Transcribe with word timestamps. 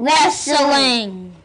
Wrestling. 0.00 1.36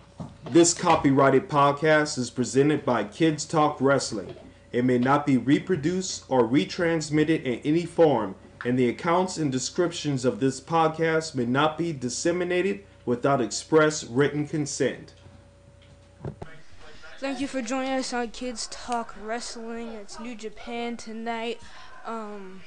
This 0.49 0.73
copyrighted 0.73 1.49
podcast 1.49 2.17
is 2.17 2.29
presented 2.29 2.85
by 2.85 3.03
Kids 3.03 3.43
Talk 3.43 3.81
Wrestling. 3.81 4.34
It 4.71 4.85
may 4.85 4.97
not 4.97 5.25
be 5.25 5.35
reproduced 5.35 6.23
or 6.30 6.47
retransmitted 6.47 7.44
in 7.44 7.59
any 7.66 7.85
form, 7.85 8.35
and 8.63 8.80
the 8.80 8.88
accounts 8.88 9.35
and 9.35 9.52
descriptions 9.52 10.23
of 10.23 10.39
this 10.39 10.61
podcast 10.61 11.35
may 11.35 11.45
not 11.45 11.77
be 11.77 11.91
disseminated 11.91 12.85
without 13.05 13.41
express 13.41 14.05
written 14.05 14.47
consent. 14.47 15.16
Thank 17.19 17.41
you 17.41 17.49
for 17.49 17.61
joining 17.61 17.91
us 17.91 18.13
on 18.13 18.30
Kids 18.30 18.69
Talk 18.72 19.17
Wrestling. 19.22 19.89
It's 19.89 20.17
New 20.17 20.33
Japan 20.33 20.95
tonight. 20.95 21.59
Um, 22.05 22.61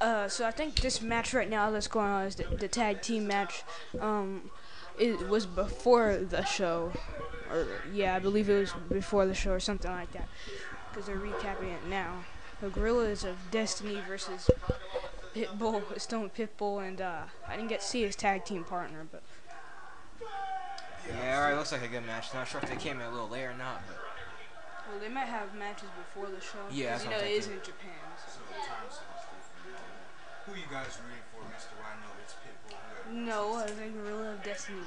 uh, 0.00 0.28
so 0.28 0.46
I 0.46 0.50
think 0.50 0.80
this 0.80 1.00
match 1.00 1.32
right 1.32 1.48
now 1.48 1.70
that's 1.70 1.88
going 1.88 2.08
on 2.08 2.26
is 2.26 2.36
the, 2.36 2.44
the 2.44 2.68
tag 2.68 3.02
team 3.02 3.26
match. 3.26 3.64
Um, 4.00 4.50
it 4.98 5.28
was 5.28 5.46
before 5.46 6.16
the 6.16 6.44
show, 6.44 6.92
or 7.50 7.66
yeah, 7.92 8.14
I 8.14 8.18
believe 8.18 8.48
it 8.48 8.58
was 8.58 8.74
before 8.88 9.26
the 9.26 9.34
show 9.34 9.52
or 9.52 9.60
something 9.60 9.90
like 9.90 10.12
that. 10.12 10.28
Because 10.90 11.06
they're 11.06 11.16
recapping 11.16 11.74
it 11.74 11.86
now. 11.88 12.24
The 12.60 12.70
Guerrillas 12.70 13.24
of 13.24 13.36
Destiny 13.50 14.00
versus 14.08 14.50
Pitbull, 15.34 16.00
Stone 16.00 16.30
Pitbull, 16.30 16.86
and 16.86 17.00
uh, 17.00 17.22
I 17.46 17.56
didn't 17.56 17.68
get 17.68 17.80
to 17.80 17.86
see 17.86 18.02
his 18.02 18.16
tag 18.16 18.46
team 18.46 18.64
partner, 18.64 19.06
but 19.10 19.22
Yeah, 21.08 21.38
alright, 21.38 21.56
looks 21.56 21.72
like 21.72 21.84
a 21.84 21.88
good 21.88 22.06
match. 22.06 22.32
Not 22.32 22.48
sure 22.48 22.60
if 22.62 22.70
they 22.70 22.76
came 22.76 23.00
in 23.00 23.06
a 23.06 23.10
little 23.10 23.28
late 23.28 23.44
or 23.44 23.54
not, 23.54 23.82
but 23.86 23.98
well, 24.90 25.00
they 25.00 25.08
might 25.08 25.26
have 25.26 25.54
matches 25.54 25.88
before 25.98 26.30
the 26.30 26.40
show. 26.40 26.58
Yeah, 26.70 27.02
you 27.02 27.10
know 27.10 27.18
it 27.18 27.32
is 27.32 27.48
in 27.48 27.58
Japan. 27.62 27.92
So. 28.26 28.40
Who 30.46 30.54
you 30.54 30.66
guys 30.70 30.94
rooting 31.02 31.26
for, 31.34 31.42
Mr. 31.50 31.74
I 31.82 31.98
know 31.98 32.12
it's 32.22 32.34
Pitbull. 32.38 32.78
whoever. 32.78 33.26
No, 33.26 33.56
I 33.58 33.66
think 33.66 33.94
Guerrilla 33.94 34.34
of 34.34 34.42
Destiny. 34.44 34.78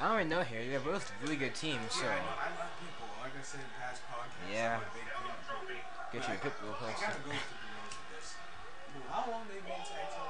I 0.00 0.02
don't 0.08 0.16
really 0.16 0.28
know 0.28 0.42
here. 0.42 0.66
They're 0.68 0.80
both 0.80 1.12
really 1.22 1.36
good 1.36 1.54
teams, 1.54 1.92
so 1.94 2.02
Yeah, 2.02 2.18
I 2.18 2.50
like 2.58 2.74
Pitbull. 2.82 3.06
Like 3.22 3.34
I 3.38 3.42
said 3.44 3.60
in 3.60 3.70
past 3.78 4.02
podcasts, 4.10 4.50
Yeah. 4.52 4.80
I'm 4.80 4.82
a 4.82 4.94
big 4.94 5.06
fan. 5.06 6.10
get 6.12 6.22
you 6.26 6.34
a 6.34 6.38
Pitbull 6.42 6.74
I 6.74 6.78
place. 6.82 7.00
gotta 7.00 7.20
go 7.22 7.30
with 7.30 7.46
the 7.46 7.54
Guerrillas 7.54 7.94
of 7.94 8.06
Destiny. 8.10 9.06
How 9.10 9.22
long 9.30 9.42
they 9.46 9.60
been 9.62 9.78
tag 9.78 10.10
team 10.10 10.26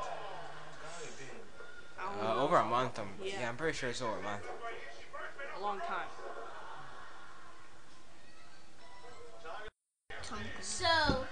they've 1.00 1.18
been. 1.24 1.40
I 1.96 2.36
Uh, 2.36 2.44
over 2.44 2.56
a 2.56 2.64
month. 2.64 2.98
I'm, 2.98 3.08
Yeah. 3.22 3.40
yeah. 3.40 3.48
I'm 3.48 3.56
pretty 3.56 3.76
sure 3.78 3.88
it's 3.88 4.02
over 4.02 4.18
a 4.18 4.22
month. 4.22 4.44
a 5.56 5.60
long 5.60 5.78
time. 5.80 6.08
So, 10.60 11.24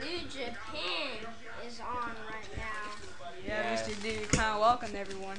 New 0.00 0.20
Japan 0.28 1.26
is 1.72 1.80
on 1.80 2.12
right 2.28 2.56
now, 2.56 3.32
Yeah, 3.46 3.72
Yeah. 3.72 3.76
Mr. 3.76 4.02
D, 4.02 4.26
kind 4.36 4.54
of 4.54 4.60
welcome 4.60 4.90
everyone. 4.94 5.38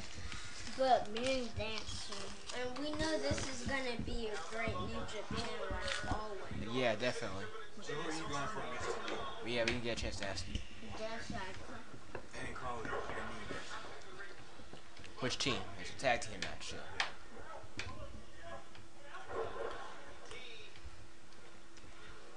but 0.77 1.07
Moon 1.13 1.47
Dancer. 1.57 2.25
And 2.59 2.77
we 2.79 2.91
know 2.97 3.17
this 3.19 3.37
is 3.47 3.67
gonna 3.67 3.97
be 4.05 4.29
a 4.33 4.37
great 4.49 4.75
New 4.89 5.01
Japan 5.05 5.47
like 5.69 6.13
always. 6.13 6.75
Yeah, 6.75 6.95
definitely. 6.95 7.45
So 7.81 7.93
who 7.93 8.09
are 8.09 8.13
you 8.13 8.21
going 8.23 8.47
for, 8.47 8.59
Mr. 8.61 9.09
Lee? 9.09 9.17
But 9.43 9.51
yeah, 9.51 9.63
we 9.65 9.71
can 9.73 9.81
get 9.81 9.99
a 9.99 10.01
chance 10.01 10.15
to 10.17 10.27
ask 10.27 10.45
you. 10.51 10.59
That's 10.99 11.29
like, 11.31 11.41
Any 12.43 12.53
quality. 12.55 12.89
Any 12.89 13.57
Which 15.19 15.37
team? 15.37 15.55
It's 15.81 15.91
a 15.91 15.99
tag 15.99 16.21
team 16.21 16.39
match. 16.41 16.73
Yeah. 16.73 17.05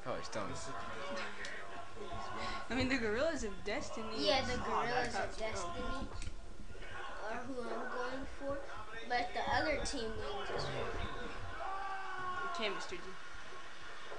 Probably 0.02 0.22
Stone. 0.24 0.48
I 2.68 2.74
mean, 2.74 2.88
the 2.88 2.96
Guerrillas 2.96 3.44
of 3.44 3.52
Destiny. 3.64 4.06
yeah, 4.18 4.44
the 4.44 4.54
is- 4.54 4.58
Guerrillas 4.60 5.14
of 5.14 5.38
Destiny 5.38 6.08
are 7.30 7.36
who 7.46 7.60
I'm 7.62 7.68
going 7.94 8.26
for, 8.38 8.58
but 9.08 9.28
the 9.34 9.54
other 9.54 9.76
team 9.84 10.10
wins 10.18 10.50
as 10.56 10.64
well. 10.64 10.90
Okay, 12.54 12.68
Mr. 12.70 12.90
G. 12.90 12.96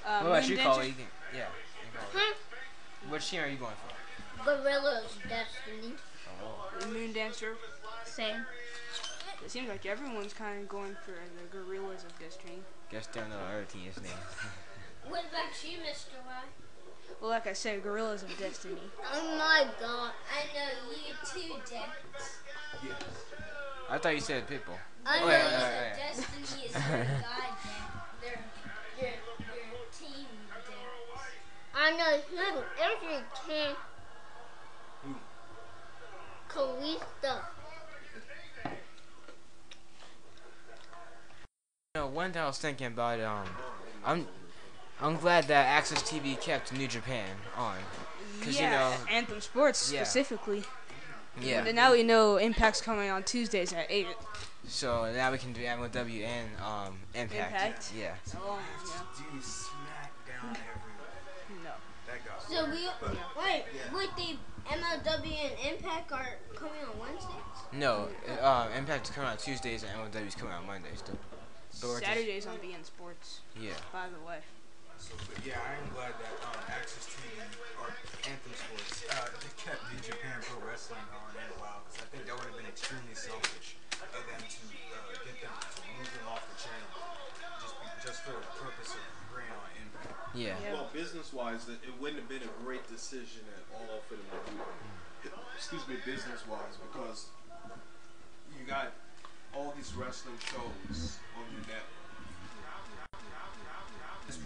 Uh, 0.06 0.22
What 0.22 0.28
about 0.28 0.41
Moon 0.44 0.50
you, 0.52 0.56
Dancer- 0.57 0.72
Collie? 0.72 0.88
You 0.88 0.94
can, 0.94 1.06
yeah. 1.34 1.47
you 1.84 2.19
can. 2.19 3.09
Which 3.12 3.30
team 3.30 3.41
are 3.41 3.47
you 3.47 3.57
going 3.57 3.74
for? 3.75 4.44
Guerrillas 4.46 5.16
of 5.18 5.24
Destiny. 5.30 5.94
Oh, 6.41 6.88
Moon 6.90 7.12
Dancer. 7.13 7.57
Same. 8.06 8.46
It 9.44 9.52
seems 9.52 9.68
like 9.69 9.86
everyone's 9.86 10.34
kind 10.34 10.62
of 10.62 10.68
going 10.69 10.96
for 11.03 11.12
the 11.12 11.44
Guerrillas 11.52 12.03
of 12.03 12.18
Destiny. 12.19 12.59
guess 12.91 13.07
don't 13.07 13.30
know 13.30 13.38
the 13.38 13.44
other 13.44 13.66
team's 13.66 14.02
name. 14.02 14.12
What 15.09 15.24
about 15.30 15.63
you, 15.63 15.78
Mr. 15.78 16.19
Y? 16.25 16.44
Well, 17.22 17.29
like 17.31 17.47
I 17.47 17.53
said, 17.53 17.81
Guerrillas 17.84 18.23
of 18.23 18.38
Destiny. 18.38 18.78
Oh 19.13 19.38
my 19.38 19.66
god. 19.79 20.12
I 20.31 20.45
know 20.53 20.91
you 20.91 21.13
too, 21.25 21.56
Dex. 21.69 22.38
I 23.90 23.97
thought 23.97 24.13
you 24.16 24.22
said 24.22 24.47
Pitbull. 24.47 24.78
I 25.06 25.19
know 25.19 25.25
Oh, 25.25 25.29
yeah, 25.29 25.38
you 25.38 25.51
yeah, 25.51 25.59
said 25.59 25.97
yeah. 25.97 26.07
Destiny 26.07 26.66
is 26.66 26.73
your 26.73 27.06
god, 27.06 27.53
Dex. 27.62 27.81
Their, 28.22 28.40
your, 29.00 29.09
your 29.09 29.85
team, 29.97 30.28
Dex. 30.53 30.78
I 31.73 31.91
know 31.91 32.13
him. 32.38 32.63
Every 32.81 33.24
team. 33.45 33.75
Kalista. 36.50 37.41
You 41.95 42.01
know, 42.01 42.07
one 42.07 42.31
thing 42.31 42.41
I 42.41 42.47
was 42.47 42.57
thinking 42.57 42.88
about, 42.88 43.19
um, 43.22 43.47
I'm, 44.06 44.28
I'm 45.02 45.18
glad 45.18 45.46
that 45.46 45.84
AXS 45.84 46.03
TV 46.03 46.40
kept 46.40 46.74
New 46.74 46.88
Japan 46.88 47.30
on, 47.56 47.78
cause 48.41 48.59
yeah, 48.59 48.63
you 48.63 48.96
know, 48.97 49.12
Anthem 49.12 49.41
Sports 49.41 49.91
Yeah. 49.91 50.03
specifically. 50.03 50.63
yeah. 51.40 51.63
And 51.66 51.75
now 51.75 51.91
we 51.91 52.02
know 52.03 52.38
Impact's 52.38 52.81
coming 52.81 53.09
on 53.09 53.24
Tuesdays 53.24 53.74
at 53.74 53.86
8. 53.90 54.07
So 54.68 55.12
now 55.13 55.31
we 55.31 55.38
can 55.38 55.53
do 55.53 55.62
MLW 55.62 56.25
and 56.25 56.50
um 56.62 57.00
Impact. 57.13 57.52
Impact? 57.53 57.91
Yeah. 57.97 58.16
Oh, 58.38 58.59
yeah. 58.86 59.31
Dude, 59.34 59.44
smack 59.44 60.12
down 60.28 60.50
everywhere. 60.50 61.63
No. 61.63 61.72
That 62.07 62.25
guy. 62.25 62.56
So 62.56 62.66
we 62.66 62.88
wait. 63.44 63.63
Wait, 63.96 64.09
the 64.18 64.38
MLW 64.69 65.38
and 65.46 65.75
Impact 65.75 66.12
are 66.12 66.28
coming 66.56 66.81
on 66.91 67.00
Wednesdays. 67.00 67.31
No, 67.72 68.07
uh, 68.41 68.68
Impact 68.75 69.07
is 69.09 69.16
coming 69.16 69.30
out 69.30 69.40
Tuesdays 69.40 69.84
and 69.84 69.91
MLW 70.12 70.28
is 70.28 70.36
coming 70.36 70.53
out 70.53 70.66
Mondays. 70.66 71.02
Though. 71.06 71.13
But 71.80 71.88
we're 71.88 72.00
just- 72.00 72.06
Saturdays 72.12 72.47
on 72.47 72.57
beIN 72.57 72.84
Sports, 72.84 73.41
Yeah. 73.57 73.72
by 73.94 74.07
the 74.09 74.19
way. 74.28 74.40
So, 75.07 75.16
but 75.31 75.40
yeah, 75.40 75.63
I 75.63 75.79
am 75.79 75.88
glad 75.95 76.12
that 76.19 76.35
um, 76.44 76.59
AXS 76.68 77.07
TV 77.16 77.40
or 77.79 77.88
Anthem 78.28 78.53
Sports 78.59 79.07
uh, 79.07 79.31
they 79.40 79.51
kept 79.56 79.79
New 79.88 80.03
Japan 80.03 80.44
Pro 80.44 80.59
Wrestling 80.68 81.07
on 81.16 81.31
in 81.31 81.47
a 81.47 81.57
while 81.63 81.79
because 81.88 82.03
I 82.03 82.07
think 82.12 82.28
that 82.28 82.35
would 82.35 82.51
have 82.51 82.59
been 82.59 82.68
extremely 82.68 83.16
selfish 83.16 83.79
of 84.03 84.23
them 84.28 84.44
to 84.44 84.63
uh, 84.91 85.16
get 85.23 85.40
them 85.40 85.56
to 85.56 85.81
move 85.95 86.12
them 86.12 86.28
off 86.28 86.44
the 86.51 86.59
channel 86.59 86.91
just 87.63 87.75
be, 87.79 87.88
just 88.03 88.19
for 88.28 88.35
the 88.35 88.51
purpose 88.59 89.00
of 89.00 89.03
bringing 89.31 89.56
on 89.56 89.69
Impact. 89.79 90.12
Yeah. 90.35 90.59
Yeah. 90.59 90.75
Well, 90.75 90.91
business 90.91 91.31
wise, 91.31 91.72
it 91.72 91.79
wouldn't 92.00 92.19
have 92.19 92.29
been 92.29 92.44
a 92.44 92.53
great 92.63 92.84
decision 92.91 93.47
at 93.56 93.63
all 93.74 94.03
for 94.12 94.16
them 94.19 94.28
to 94.28 94.39
do 94.51 94.59
it. 94.59 95.34
Excuse 95.56 95.88
me, 95.88 95.95
business 96.06 96.44
wise, 96.47 96.75
because 96.84 97.31
you 98.53 98.68
got 98.68 98.94
all 99.56 99.74
these 99.75 99.94
wrestling 99.95 100.38
shows 100.39 101.18
on 101.35 101.45
your 101.51 101.63
network. 101.66 101.97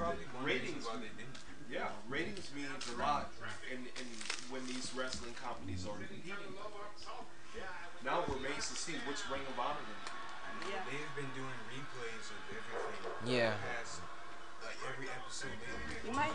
It's 0.01 0.25
Ratings. 0.41 0.85
why 0.85 0.97
they 0.97 1.13
didn't. 1.13 1.37
Yeah, 1.69 1.87
ratings 2.09 2.49
means 2.51 2.67
a 2.91 2.99
lot 2.99 3.31
in, 3.71 3.85
in 3.95 4.07
when 4.49 4.65
these 4.67 4.91
wrestling 4.97 5.37
companies 5.37 5.85
are 5.87 5.95
competing. 5.95 6.57
Now 8.03 8.25
we're 8.27 8.41
amazed 8.41 8.73
to 8.73 8.77
see 8.77 8.97
which 9.05 9.21
Ring 9.29 9.45
of 9.45 9.55
Honor. 9.61 9.77
they 9.85 10.73
yeah. 10.73 10.81
They've 10.89 11.13
been 11.15 11.31
doing 11.37 11.53
replays 11.69 12.27
of 12.33 12.41
everything. 12.49 13.29
Yeah. 13.29 13.53
Past, 13.61 14.01
like 14.65 14.75
every 14.89 15.07
episode. 15.07 15.53
You 16.03 16.11
might 16.11 16.33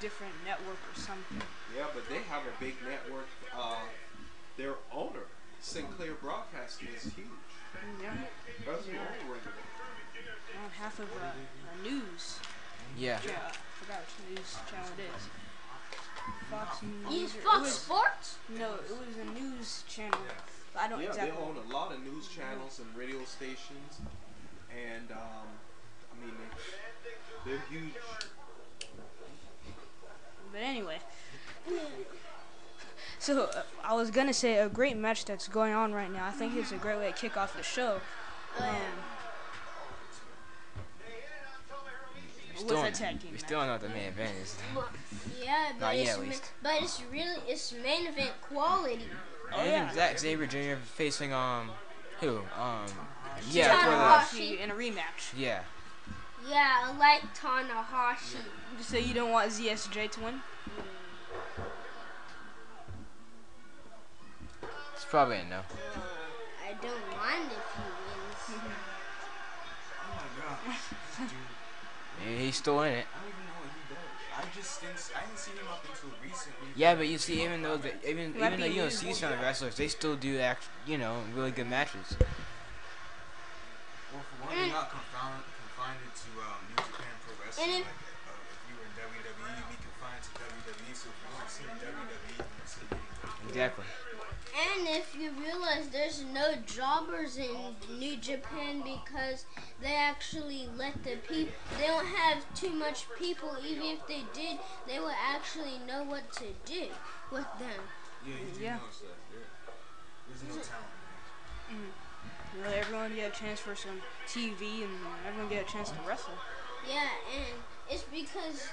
different 0.00 0.34
network 0.44 0.76
or 0.76 0.96
something. 1.00 1.40
Yeah, 1.76 1.88
but 1.94 2.08
they 2.08 2.20
have 2.28 2.42
a 2.44 2.54
big 2.60 2.74
network. 2.84 3.28
Uh, 3.56 3.84
their 4.56 4.74
owner, 4.92 5.28
Sinclair 5.60 6.12
Broadcasting, 6.20 6.88
is 6.96 7.04
huge. 7.14 7.24
Yeah. 8.02 8.12
That's 8.66 8.84
the 8.84 8.92
owner 9.00 9.24
Ring 9.28 9.40
of 9.40 9.56
Honor. 9.56 9.73
On 10.64 10.70
half 10.70 10.98
of 10.98 11.04
a, 11.06 11.82
the 11.82 11.90
news. 11.90 12.38
Yeah. 12.96 13.18
Yeah, 13.26 13.32
I 13.48 13.52
forgot 13.84 14.00
which 14.00 14.38
news 14.38 14.56
channel 14.70 14.88
it 14.96 15.02
is. 15.14 15.22
Fox 16.50 16.82
News. 16.82 17.06
He's 17.08 17.34
or- 17.34 17.38
it 17.38 17.44
Fox 17.44 17.60
was- 17.60 17.72
Sports. 17.78 18.36
No, 18.48 18.74
it 18.74 18.90
was 18.90 19.16
a 19.20 19.38
news 19.38 19.84
channel. 19.88 20.18
But 20.72 20.82
I 20.82 20.88
don't 20.88 21.00
Yeah, 21.02 21.08
exactly. 21.08 21.32
they 21.32 21.36
own 21.44 21.56
a 21.68 21.72
lot 21.72 21.92
of 21.92 22.02
news 22.02 22.28
channels 22.28 22.80
and 22.80 22.96
radio 22.96 23.22
stations, 23.24 24.00
and 24.70 25.10
um, 25.12 25.46
I 26.12 26.24
mean 26.24 26.34
they, 27.44 27.50
they're 27.50 27.62
huge. 27.70 27.92
But 30.52 30.60
anyway. 30.62 30.98
So 33.18 33.44
uh, 33.44 33.62
I 33.84 33.94
was 33.94 34.10
gonna 34.10 34.32
say 34.34 34.58
a 34.58 34.68
great 34.68 34.96
match 34.96 35.24
that's 35.26 35.46
going 35.48 35.74
on 35.74 35.92
right 35.92 36.10
now. 36.12 36.26
I 36.26 36.30
think 36.32 36.56
it's 36.56 36.72
a 36.72 36.76
great 36.76 36.96
way 36.98 37.08
to 37.12 37.16
kick 37.16 37.36
off 37.36 37.54
the 37.56 37.62
show. 37.62 38.00
Um, 38.58 38.66
We 42.54 42.60
What's 42.60 42.70
still, 42.70 42.82
that 42.82 42.94
tag 42.94 43.20
team 43.20 43.32
we 43.32 43.38
still 43.38 43.58
don't 43.58 43.66
know 43.66 43.72
what 43.72 43.80
the 43.82 43.88
main 43.88 44.08
event 44.08 44.30
is. 44.40 44.56
Yeah, 45.42 45.72
but 45.72 45.80
Not 45.86 45.96
yet, 45.96 46.02
it's 46.02 46.12
at 46.12 46.20
least. 46.20 46.52
but 46.62 46.72
it's 46.82 47.02
really 47.10 47.36
it's 47.48 47.72
main 47.72 48.06
event 48.06 48.30
quality. 48.42 49.08
Oh, 49.52 49.58
And 49.58 49.68
yeah. 49.70 49.92
Zack 49.92 50.18
Sabre 50.20 50.46
Jr. 50.46 50.76
facing 50.84 51.32
um 51.32 51.70
who 52.20 52.38
um 52.56 52.86
yeah 53.50 53.74
Tanahashi 53.76 54.60
in 54.60 54.70
a 54.70 54.74
rematch. 54.74 55.32
the 55.34 55.40
yeah 55.40 55.62
Yeah, 56.48 56.84
I 56.84 56.96
like 56.96 57.22
Tanahashi. 57.34 58.38
So 58.80 58.98
you 58.98 59.14
don't 59.14 59.32
want 59.32 59.50
ZSJ 59.50 60.12
to 60.12 60.20
win? 60.20 60.40
it's 64.94 65.04
probably 65.06 65.38
a 65.38 65.44
no. 65.44 65.60
I 66.64 66.72
don't 66.80 67.10
mind 67.16 67.50
if 67.50 67.66
he 67.76 67.82
wins. 68.54 68.62
Oh 70.06 70.16
my 70.16 71.26
god. 71.26 71.30
Dude, 72.18 72.26
Maybe 72.28 72.44
he's 72.46 72.56
still 72.56 72.82
in 72.82 72.92
it. 72.94 73.06
I 73.06 73.18
don't 73.20 73.28
even 73.32 73.44
know 73.46 73.58
what 73.60 73.70
he 73.74 73.82
does. 73.94 74.08
I 74.34 74.42
just 74.54 74.80
didn't. 74.80 74.94
s- 74.96 75.12
I 75.16 75.20
didn't 75.26 75.38
see 75.38 75.52
him 75.52 75.68
up 75.70 75.84
until 75.88 76.10
recently. 76.22 76.68
Yeah, 76.76 76.94
but 76.94 77.06
you 77.08 77.18
see, 77.18 77.42
even 77.44 77.62
though 77.62 77.76
the, 77.76 77.92
even 78.08 78.38
Might 78.38 78.46
even 78.54 78.60
though 78.60 78.66
you 78.66 78.82
don't 78.82 78.92
see 78.92 79.12
some 79.12 79.32
of 79.32 79.38
the 79.38 79.44
wrestlers, 79.44 79.76
they 79.76 79.88
still 79.88 80.16
do 80.16 80.38
act 80.38 80.68
you 80.86 80.98
know 80.98 81.22
really 81.34 81.50
good 81.50 81.68
matches. 81.68 82.16
Well, 84.12 84.22
for 84.22 84.46
one, 84.46 84.56
you're 84.56 84.68
not 84.74 84.90
confined 84.90 85.42
confined 85.42 85.98
to 86.06 86.28
um, 86.42 86.60
New 86.70 86.78
Japan 86.86 87.14
Pro 87.26 87.32
Wrestling. 87.44 87.82
Like, 87.82 87.98
uh, 88.30 88.38
if 88.54 88.60
you 88.70 88.74
were 88.78 88.86
in 88.86 88.94
WWE, 88.94 89.50
you'd 89.58 89.70
be 89.74 89.78
confined 89.82 90.22
to 90.22 90.30
WWE. 90.38 90.94
So 90.94 91.06
if 91.10 91.18
you 91.18 91.28
want 91.34 91.46
to 91.46 91.52
see 91.54 91.66
WWE, 91.66 92.38
you 92.38 92.46
can 92.46 92.66
see 92.66 92.86
it. 92.86 93.13
Exactly. 93.48 93.84
And 94.54 94.86
if 94.86 95.16
you 95.18 95.30
realize 95.32 95.88
there's 95.88 96.22
no 96.32 96.54
jobbers 96.64 97.36
in 97.36 97.74
New 97.98 98.16
Japan 98.16 98.82
because 98.82 99.44
they 99.82 99.94
actually 99.96 100.68
let 100.76 101.02
the 101.02 101.16
people, 101.28 101.52
they 101.78 101.86
don't 101.86 102.06
have 102.06 102.44
too 102.54 102.70
much 102.70 103.06
people. 103.18 103.56
Even 103.66 103.82
if 103.82 104.06
they 104.06 104.22
did, 104.32 104.58
they 104.86 105.00
would 105.00 105.14
actually 105.20 105.78
know 105.86 106.04
what 106.04 106.32
to 106.34 106.44
do 106.66 106.86
with 107.32 107.46
them. 107.58 107.80
Yeah, 108.24 108.34
you 108.46 108.52
do 108.56 108.62
Yeah. 108.62 108.74
know 108.76 108.80
stuff. 108.92 109.10
There's 110.28 110.42
no 110.42 110.62
talent. 110.62 110.86
there. 111.68 111.78
You 112.56 112.62
know, 112.64 112.70
everyone 112.70 113.14
get 113.14 113.34
a 113.36 113.38
chance 113.38 113.60
for 113.60 113.74
some 113.74 114.00
TV 114.28 114.84
and 114.84 114.92
everyone 115.26 115.50
get 115.50 115.68
a 115.68 115.72
chance 115.72 115.90
to 115.90 115.96
wrestle. 116.06 116.34
Yeah, 116.88 117.08
and 117.34 117.62
it's 117.90 118.04
because 118.04 118.68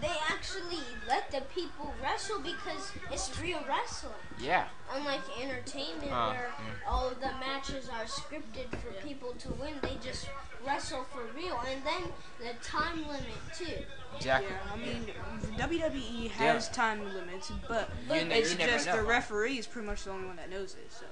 they 0.00 0.12
actually 0.28 0.80
let 1.08 1.30
the 1.30 1.40
people 1.54 1.94
wrestle 2.02 2.40
because 2.40 2.92
it's 3.10 3.38
real 3.40 3.60
wrestling. 3.68 4.12
Yeah. 4.38 4.66
Unlike 4.92 5.22
entertainment, 5.40 6.12
Uh, 6.12 6.30
where 6.32 6.52
all 6.86 7.08
of 7.08 7.20
the 7.20 7.30
matches 7.40 7.88
are 7.88 8.04
scripted 8.04 8.68
for 8.80 8.92
people 9.06 9.32
to 9.38 9.50
win, 9.54 9.74
they 9.82 9.96
just 10.02 10.28
wrestle 10.66 11.04
for 11.04 11.24
real. 11.36 11.58
And 11.68 11.82
then 11.84 12.12
the 12.38 12.54
time 12.62 13.06
limit 13.06 13.24
too. 13.56 13.84
Exactly. 14.16 14.50
Yeah, 14.50 14.72
I 14.72 14.76
mean, 14.76 15.06
WWE 15.58 16.30
has 16.30 16.68
time 16.70 17.12
limits, 17.14 17.50
but 17.68 17.90
You 18.08 18.24
ne- 18.24 18.38
it's 18.40 18.54
just 18.54 18.90
the 18.90 19.02
referee 19.02 19.58
is 19.58 19.66
pretty 19.66 19.86
much 19.86 20.04
the 20.04 20.10
only 20.10 20.26
one 20.26 20.36
that 20.36 20.50
knows 20.50 20.74
it. 20.74 20.92
So, 20.92 21.06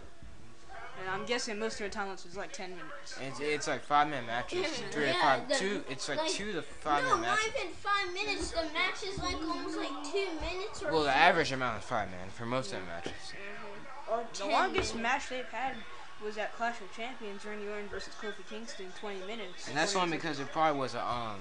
and 1.02 1.10
I'm 1.10 1.26
guessing 1.26 1.58
most 1.58 1.74
of 1.74 1.78
their 1.80 1.88
time 1.88 2.04
limits 2.06 2.24
is 2.24 2.36
like 2.36 2.52
10 2.52 2.70
minutes. 2.70 3.18
It's, 3.20 3.40
it's 3.40 3.66
like 3.68 3.82
five 3.82 4.08
minute 4.08 4.26
matches, 4.26 4.66
three 4.90 5.06
to 5.06 5.14
five, 5.14 5.48
the- 5.48 5.54
two. 5.56 5.84
It's 5.90 6.08
like, 6.08 6.18
like- 6.18 6.30
two 6.30 6.52
to 6.52 6.62
five 6.62 7.02
no, 7.02 7.16
minute 7.16 7.26
not 7.28 7.36
matches. 7.38 7.52
even 7.58 7.74
five 7.74 8.12
minutes. 8.14 8.50
The 8.52 8.62
match 8.72 9.02
is 9.06 9.18
like 9.18 9.34
almost 9.36 9.76
like 9.76 10.04
two 10.04 10.28
minutes 10.40 10.82
or. 10.82 10.92
Well, 10.92 11.02
the 11.04 11.10
three- 11.10 11.20
average 11.20 11.52
amount 11.52 11.78
is 11.82 11.84
five 11.88 12.08
man 12.10 12.28
for 12.30 12.46
most 12.46 12.72
of 12.72 12.80
the 12.80 12.86
matches. 12.86 13.12
Or 14.10 14.24
The 14.38 14.46
longest 14.46 14.94
minutes. 14.94 15.12
match 15.12 15.28
they've 15.30 15.48
had 15.52 15.74
was 16.24 16.38
at 16.38 16.54
Clash 16.54 16.80
of 16.80 16.94
Champions, 16.96 17.44
Randy 17.44 17.66
Orton 17.68 17.88
versus 17.88 18.14
Kofi 18.22 18.48
Kingston, 18.48 18.86
20 19.00 19.20
minutes. 19.26 19.66
And 19.68 19.76
that's 19.76 19.96
only 19.96 20.16
because 20.16 20.38
it 20.38 20.50
probably 20.52 20.78
was 20.78 20.94
a 20.94 21.00
um 21.04 21.38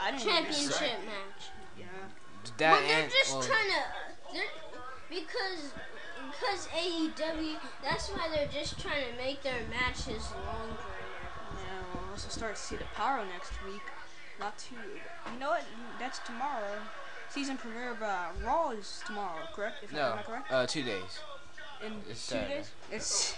I 0.00 0.10
didn't 0.10 0.22
even- 0.22 0.34
championship 0.44 0.98
match. 1.06 1.50
Yeah. 1.78 1.84
that 2.58 2.72
Well, 2.72 2.80
they're 2.88 3.02
and 3.02 3.12
just 3.12 3.32
well, 3.32 3.42
trying 3.42 3.68
to, 3.68 3.82
they're, 4.32 4.42
because 5.10 5.72
because 6.30 6.68
AEW. 6.68 7.56
That's 7.82 8.08
why 8.10 8.28
they're 8.34 8.48
just 8.48 8.78
trying 8.78 9.04
to 9.10 9.16
make 9.16 9.42
their 9.42 9.60
matches 9.70 10.28
longer. 10.46 10.76
Yeah, 11.56 11.82
we'll 11.94 12.10
also 12.12 12.28
start 12.28 12.56
to 12.56 12.60
see 12.62 12.76
the 12.76 12.84
power 12.94 13.24
next 13.32 13.52
week. 13.64 13.82
Not 14.38 14.58
too. 14.58 14.76
You 15.32 15.38
know 15.40 15.50
what? 15.50 15.64
That's 15.98 16.18
tomorrow. 16.20 16.78
Season 17.28 17.56
premiere 17.56 17.92
of 17.92 18.02
uh, 18.02 18.26
Raw 18.44 18.70
is 18.70 19.02
tomorrow, 19.06 19.42
correct? 19.54 19.76
If 19.84 19.92
I, 19.94 19.96
no, 19.96 20.12
am 20.12 20.18
I 20.18 20.22
correct? 20.22 20.52
uh, 20.52 20.66
two 20.66 20.82
days. 20.82 21.20
In 21.84 21.92
it's 22.10 22.26
two 22.26 22.34
Saturday. 22.34 22.54
days? 22.56 22.70
It's. 22.90 23.34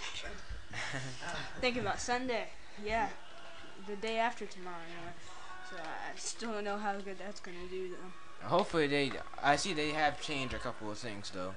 Thinking 1.60 1.82
about 1.82 2.00
Sunday. 2.00 2.46
Yeah. 2.84 3.08
The 3.86 3.96
day 3.96 4.18
after 4.18 4.46
tomorrow, 4.46 4.76
you 4.88 5.04
know. 5.06 5.12
So 5.70 5.76
I 5.82 6.16
still 6.18 6.52
don't 6.52 6.64
know 6.64 6.78
how 6.78 6.92
good 6.94 7.18
that's 7.18 7.40
gonna 7.40 7.56
do, 7.70 7.90
though. 7.90 8.48
Hopefully 8.48 8.86
they. 8.86 9.12
I 9.42 9.56
see 9.56 9.72
they 9.74 9.90
have 9.90 10.20
changed 10.20 10.54
a 10.54 10.58
couple 10.58 10.90
of 10.90 10.98
things 10.98 11.30
though, 11.34 11.54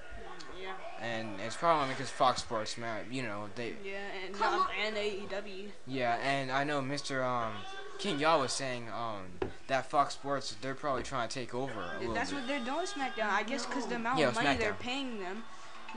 Yeah. 0.61 0.73
and 1.01 1.39
it's 1.45 1.55
probably 1.55 1.89
because 1.93 2.09
Fox 2.09 2.41
Sports, 2.41 2.77
man, 2.77 3.05
you 3.11 3.21
know 3.23 3.49
they. 3.55 3.73
Yeah, 3.83 3.97
and 4.25 4.33
Come 4.35 4.53
um, 4.53 4.59
on. 4.61 4.67
and 4.85 4.95
AEW. 4.95 5.67
Yeah, 5.87 6.15
and 6.23 6.51
I 6.51 6.63
know 6.63 6.81
Mr. 6.81 7.23
Um 7.23 7.53
King 7.99 8.19
Yaw 8.19 8.39
was 8.41 8.51
saying 8.53 8.87
um 8.89 9.49
that 9.67 9.89
Fox 9.89 10.13
Sports 10.15 10.55
they're 10.61 10.75
probably 10.75 11.03
trying 11.03 11.27
to 11.29 11.33
take 11.33 11.53
over 11.53 11.71
a 11.95 11.99
little 11.99 12.13
That's 12.13 12.31
bit. 12.31 12.39
what 12.39 12.47
they're 12.47 12.63
doing 12.65 12.85
SmackDown. 12.85 13.29
I 13.29 13.43
guess 13.43 13.65
because 13.65 13.87
the 13.87 13.95
amount 13.95 14.19
Yeah, 14.19 14.29
of 14.29 14.35
money 14.35 14.57
they're 14.57 14.73
paying 14.73 15.19
them, 15.19 15.43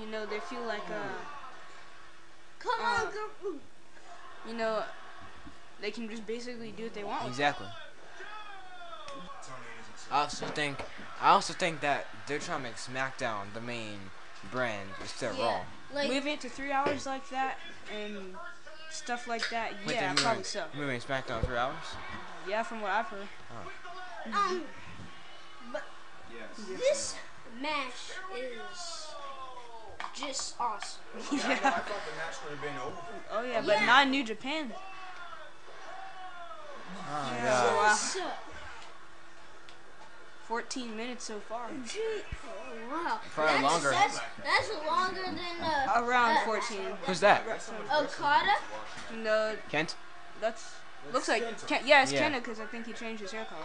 you 0.00 0.06
know, 0.06 0.24
they 0.26 0.38
feel 0.40 0.62
like 0.62 0.88
uh, 0.90 1.08
Come 2.60 2.80
Uh, 2.80 2.84
on, 3.06 3.12
girl. 3.12 3.52
you 4.48 4.54
know, 4.54 4.82
they 5.80 5.90
can 5.90 6.08
just 6.08 6.26
basically 6.26 6.72
do 6.72 6.84
what 6.84 6.94
they 6.94 7.04
want. 7.04 7.26
Exactly. 7.26 7.66
Tony 9.42 9.66
isn't 9.82 9.98
so. 9.98 10.14
I 10.14 10.20
also 10.20 10.46
think 10.46 10.78
I 11.20 11.30
also 11.30 11.52
think 11.52 11.80
that 11.80 12.06
they're 12.26 12.38
trying 12.38 12.58
to 12.58 12.64
make 12.64 12.76
SmackDown 12.76 13.52
the 13.54 13.60
main 13.60 14.10
brand 14.50 14.88
instead 15.00 15.32
of 15.32 15.38
Raw. 15.38 15.60
Like 15.94 16.08
Moving 16.08 16.34
it 16.34 16.40
to 16.42 16.48
three 16.48 16.70
hours 16.72 17.06
like 17.06 17.28
that 17.30 17.56
and 17.94 18.34
stuff 18.90 19.26
like 19.26 19.48
that, 19.50 19.72
But 19.84 19.94
yeah, 19.94 20.00
they're 20.14 20.14
probably 20.22 20.30
moving, 20.38 20.44
so. 20.44 20.64
moving 20.74 21.00
SmackDown 21.00 21.44
three 21.44 21.56
hours. 21.56 21.74
Yeah, 22.48 22.62
from 22.62 22.80
what 22.80 22.90
I've 22.90 23.06
heard. 23.06 23.28
um, 24.34 24.62
Yes. 26.30 26.66
this 26.78 27.14
match 27.60 28.12
is 28.36 29.08
just 30.14 30.54
awesome. 30.60 31.00
I, 31.32 31.36
know, 31.36 31.42
I 31.42 31.48
yeah. 31.48 31.56
thought 31.56 31.84
the 31.84 32.16
match 32.16 32.36
would 32.44 32.52
have 32.58 32.62
been 32.62 32.76
over. 32.84 32.96
Oh 33.30 33.42
yeah, 33.44 33.60
but 33.64 33.78
Yeah. 33.80 33.86
not 33.86 34.02
in 34.04 34.10
New 34.10 34.24
Japan. 34.24 34.72
Oh 37.10 37.30
my 37.30 37.36
Yeah. 37.36 37.44
god. 37.44 37.76
wow. 37.76 38.30
So, 40.48 40.54
14 40.54 40.96
minutes 40.96 41.24
so 41.24 41.40
far. 41.40 41.68
gee, 41.86 42.00
oh, 42.00 42.90
wow. 42.90 43.20
Probably 43.34 43.60
that's, 43.60 43.62
longer. 43.62 43.90
That's, 43.90 44.20
that's 44.42 44.86
longer 44.86 45.22
than 45.22 45.60
uh, 45.62 46.02
Around 46.02 46.38
uh, 46.38 46.44
14. 46.46 46.78
Who's 47.06 47.20
that? 47.20 47.42
Okada. 47.94 48.52
No, 49.22 49.56
Kent? 49.70 49.94
that's 50.40 50.74
looks 51.12 51.28
like 51.28 51.42
Ken, 51.66 51.82
yeah, 51.84 52.02
it's 52.02 52.12
Yeah. 52.12 52.30
Kenta 52.30 52.36
because 52.36 52.60
I 52.60 52.64
think 52.66 52.86
he 52.86 52.92
changed 52.92 53.20
his 53.20 53.32
hair 53.32 53.44
color. 53.44 53.60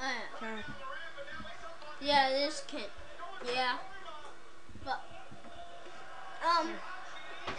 Uh, 0.00 0.44
Kenta. 0.44 0.64
yeah, 2.00 2.30
this 2.30 2.62
can. 2.68 2.82
Yeah, 3.52 3.78
but 4.84 5.00
um, 6.46 6.70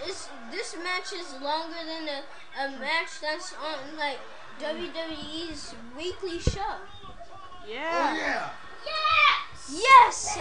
this 0.06 0.30
this 0.52 0.76
match 0.82 1.12
is 1.14 1.34
longer 1.42 1.78
than 1.86 2.08
a, 2.08 2.66
a 2.66 2.80
match 2.80 3.20
that's 3.22 3.54
on 3.54 3.98
like 3.98 4.20
WWE's 4.62 5.76
weekly 5.98 6.40
show. 6.40 6.76
Yeah. 7.68 8.14
Oh, 8.14 8.18
Yeah. 8.18 8.50
Yes. 8.86 9.82
Yes! 9.84 10.40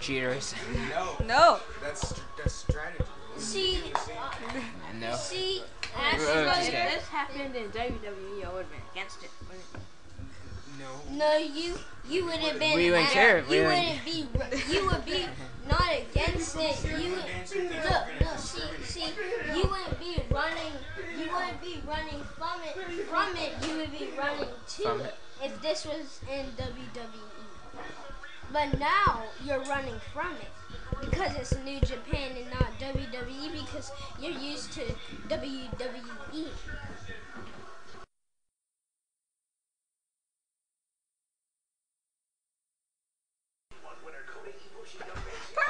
Cheaters. 0.00 0.54
No. 0.90 1.16
No. 1.26 1.60
That's 1.82 2.20
that's 2.38 2.54
strategy. 2.54 3.04
See, 3.38 3.74
You 3.76 3.82
do 3.82 3.90
uh, 4.20 4.32
no. 5.00 5.16
see, 5.16 5.62
Astro- 5.96 6.42
okay. 6.50 6.90
this 6.94 7.08
happened 7.08 7.56
in 7.56 7.64
WWE, 7.70 8.44
I 8.44 8.52
would 8.52 8.64
have 8.64 8.70
been 8.70 8.80
against 8.92 9.22
it. 9.24 9.30
No. 10.78 11.16
No, 11.16 11.36
you 11.38 11.74
you 12.08 12.24
would 12.24 12.36
have 12.36 12.58
been. 12.58 12.74
We 12.76 12.90
wouldn't 12.90 13.08
care. 13.10 13.38
You 13.38 13.44
wouldn't- 13.64 13.68
wouldn't 13.68 14.04
be. 14.04 14.72
You 14.72 14.86
would 14.86 15.04
be 15.04 15.26
not 15.68 15.92
against 15.92 16.56
it. 16.56 16.84
You 16.84 17.10
would. 17.12 17.24
Against 17.24 17.54
it, 17.56 17.70
then 17.70 17.84
No, 18.20 18.30
no. 18.30 18.36
See, 18.36 18.60
see. 18.82 19.04
You 19.54 19.62
wouldn't 19.68 19.98
be 20.00 20.22
running. 20.30 20.72
You 21.18 21.30
wouldn't 21.32 21.60
be 21.62 21.80
running 21.86 22.22
from 22.38 22.60
it. 22.64 23.06
From 23.08 23.36
it, 23.36 23.52
you 23.68 23.76
would 23.78 23.92
be 23.92 24.08
running 24.18 24.48
to 24.68 24.82
From 24.82 25.00
it. 25.02 25.14
It. 25.42 25.46
If 25.46 25.62
this 25.62 25.84
was 25.84 26.20
in 26.32 26.46
WWE, 26.56 27.82
but 28.52 28.78
now 28.78 29.22
you're 29.44 29.62
running 29.64 30.00
from 30.12 30.32
it 30.36 31.00
because 31.00 31.34
it's 31.36 31.54
New 31.64 31.80
Japan 31.80 32.32
and 32.36 32.50
not 32.50 32.78
WWE 32.78 33.52
because 33.52 33.90
you're 34.20 34.32
used 34.38 34.72
to. 34.74 34.82
WWE. 35.28 36.46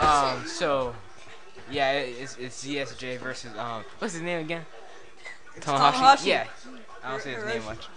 Um. 0.00 0.46
So, 0.46 0.94
yeah, 1.70 1.92
it's 1.92 2.36
it's 2.38 2.64
ZSJ 2.64 3.18
versus 3.18 3.52
um. 3.58 3.84
What's 3.98 4.14
his 4.14 4.22
name 4.22 4.40
again? 4.40 4.64
Tanahashi. 5.60 6.26
Yeah. 6.26 6.46
I 7.02 7.10
don't 7.12 7.22
say 7.22 7.34
his 7.34 7.44
name 7.44 7.64
much. 7.64 7.88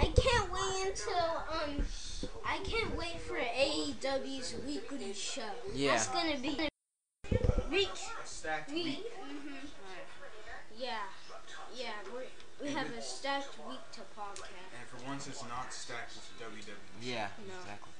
I 0.00 0.06
can't 0.06 0.52
wait 0.52 0.86
until 0.88 1.28
um 1.52 1.84
I 2.44 2.56
can't 2.64 2.96
wait 2.96 3.20
for 3.20 3.36
AEW's 3.36 4.54
weekly 4.66 5.12
show. 5.12 5.42
Yeah. 5.74 5.90
That's 5.92 6.08
gonna 6.08 6.38
be 6.38 6.68
week 7.70 7.88
A 7.92 8.26
stacked 8.26 8.70
week. 8.72 8.84
week. 8.86 9.12
hmm 9.20 9.66
Yeah, 10.76 11.04
yeah. 11.76 11.92
We 12.14 12.22
we 12.66 12.72
have 12.72 12.88
a 12.96 13.02
stacked 13.02 13.54
week 13.68 13.84
to 13.92 14.00
podcast. 14.18 14.48
And 14.78 14.86
for 14.88 15.06
once, 15.08 15.26
it's 15.28 15.44
not 15.44 15.72
stacked 15.72 16.14
with 16.16 16.28
WWE. 16.40 16.74
Yeah, 17.02 17.28
No. 17.46 17.54
exactly. 17.60 17.92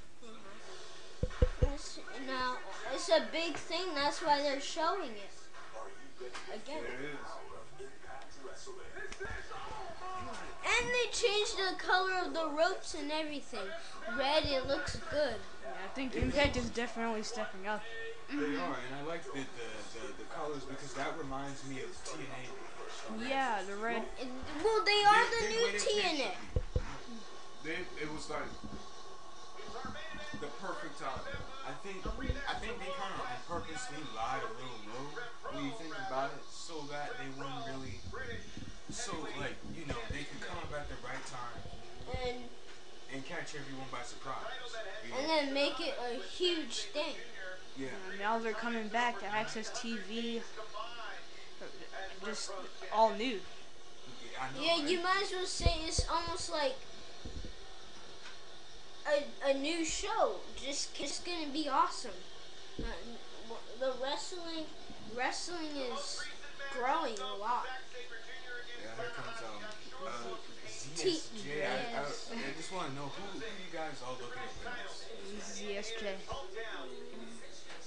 It's, 1.75 1.99
now 2.27 2.57
it's 2.95 3.09
a 3.09 3.23
big 3.33 3.55
thing. 3.57 3.95
That's 3.95 4.21
why 4.23 4.43
they're 4.43 4.61
showing 4.61 5.11
it 5.11 5.37
again. 6.55 6.83
It 6.85 7.05
is. 7.15 7.19
And 10.81 10.89
they 10.89 11.11
changed 11.13 11.57
the 11.59 11.77
color 11.77 12.25
of 12.25 12.33
the 12.33 12.49
ropes 12.57 12.95
and 12.95 13.13
everything. 13.13 13.69
Red. 14.17 14.45
It 14.47 14.67
looks 14.67 14.97
good. 15.11 15.37
Yeah, 15.37 15.71
I 15.85 15.89
think 15.95 16.17
Impact 16.17 16.57
is 16.57 16.71
definitely 16.71 17.23
stepping 17.23 17.67
up. 17.69 17.83
They 18.31 18.37
mm-hmm. 18.37 18.63
are, 18.63 18.79
and 18.81 18.95
I 18.97 19.03
like 19.07 19.25
the, 19.25 19.33
the, 19.33 19.69
the, 19.93 20.07
the 20.17 20.29
colors 20.33 20.65
because 20.65 20.95
that 20.95 21.13
reminds 21.19 21.69
me 21.69 21.81
of 21.81 21.91
TNA. 22.07 23.29
Yeah, 23.29 23.61
the 23.69 23.77
red. 23.77 24.03
It- 24.21 24.29
well, 24.65 24.85
they 24.85 25.03
are 25.05 25.25
They- 25.29 25.37
the 25.37 25.43
they 25.43 25.57
new 25.57 25.65
waited 25.67 25.81
TNA. 25.83 26.33
They, 27.63 27.77
it 28.01 28.09
was 28.15 28.31
like 28.31 28.49
the 30.41 30.49
perfect 30.65 30.97
time. 30.97 31.21
I 31.69 31.77
think 31.85 32.01
I 32.01 32.55
think 32.57 32.81
they 32.81 32.89
kind 32.97 33.13
of 33.13 33.21
on 33.21 33.61
purposely 33.61 34.01
lied 34.17 34.41
a 34.41 34.53
little 34.57 34.81
low 34.89 35.07
when 35.53 35.65
you 35.69 35.73
think 35.77 35.93
about 36.09 36.33
it, 36.33 36.41
so 36.49 36.81
that 36.89 37.13
they 37.21 37.29
wouldn't 37.37 37.67
really, 37.69 38.01
so 38.89 39.13
like 39.37 39.60
catch 43.31 43.55
everyone 43.55 43.87
by 43.93 44.03
surprise. 44.03 44.37
And 45.05 45.23
know? 45.23 45.35
then 45.35 45.55
make 45.55 45.79
it 45.81 45.95
a 46.03 46.21
huge 46.27 46.91
thing. 46.93 47.15
Yeah. 47.79 47.87
Uh, 47.87 48.19
now 48.19 48.39
they're 48.39 48.53
coming 48.53 48.89
back 48.89 49.21
to 49.21 49.27
AXS 49.27 49.71
TV. 49.71 50.43
Just 52.25 52.51
all 52.93 53.15
new. 53.15 53.39
I 54.41 54.59
know, 54.59 54.63
Yeah, 54.65 54.73
right? 54.73 54.91
you 54.91 55.01
might 55.03 55.23
as 55.23 55.33
well 55.33 55.47
say 55.47 55.75
it's 55.87 56.07
almost 56.11 56.51
like 56.51 56.75
a, 59.07 59.51
a 59.51 59.55
new 59.55 59.85
show. 59.85 60.37
Just 60.57 60.99
it's 61.01 61.21
gonna 61.21 61.53
be 61.53 61.69
awesome. 61.69 62.19
Uh, 62.79 62.85
the 63.79 63.93
wrestling 64.03 64.65
wrestling 65.17 65.77
is 65.93 66.23
growing 66.73 67.19
a 67.19 67.37
lot. 67.39 67.67
Yeah, 68.83 69.03
here 69.03 69.11
comes 69.17 69.39
um 69.39 69.57
uh, 69.57 69.60
T- 71.01 71.17
ZSJ. 71.17 71.65
I, 71.65 71.97
I. 71.97 72.03
I 72.03 72.53
just 72.57 72.73
want 72.75 72.89
to 72.89 72.95
know 72.95 73.09
who, 73.09 73.39
who 73.39 73.39
you 73.39 73.73
guys 73.73 74.03
all 74.07 74.17
looking 74.21 74.37
at 74.37 74.53
for 74.53 74.69
this. 74.69 75.57
ZSJ. 75.57 76.05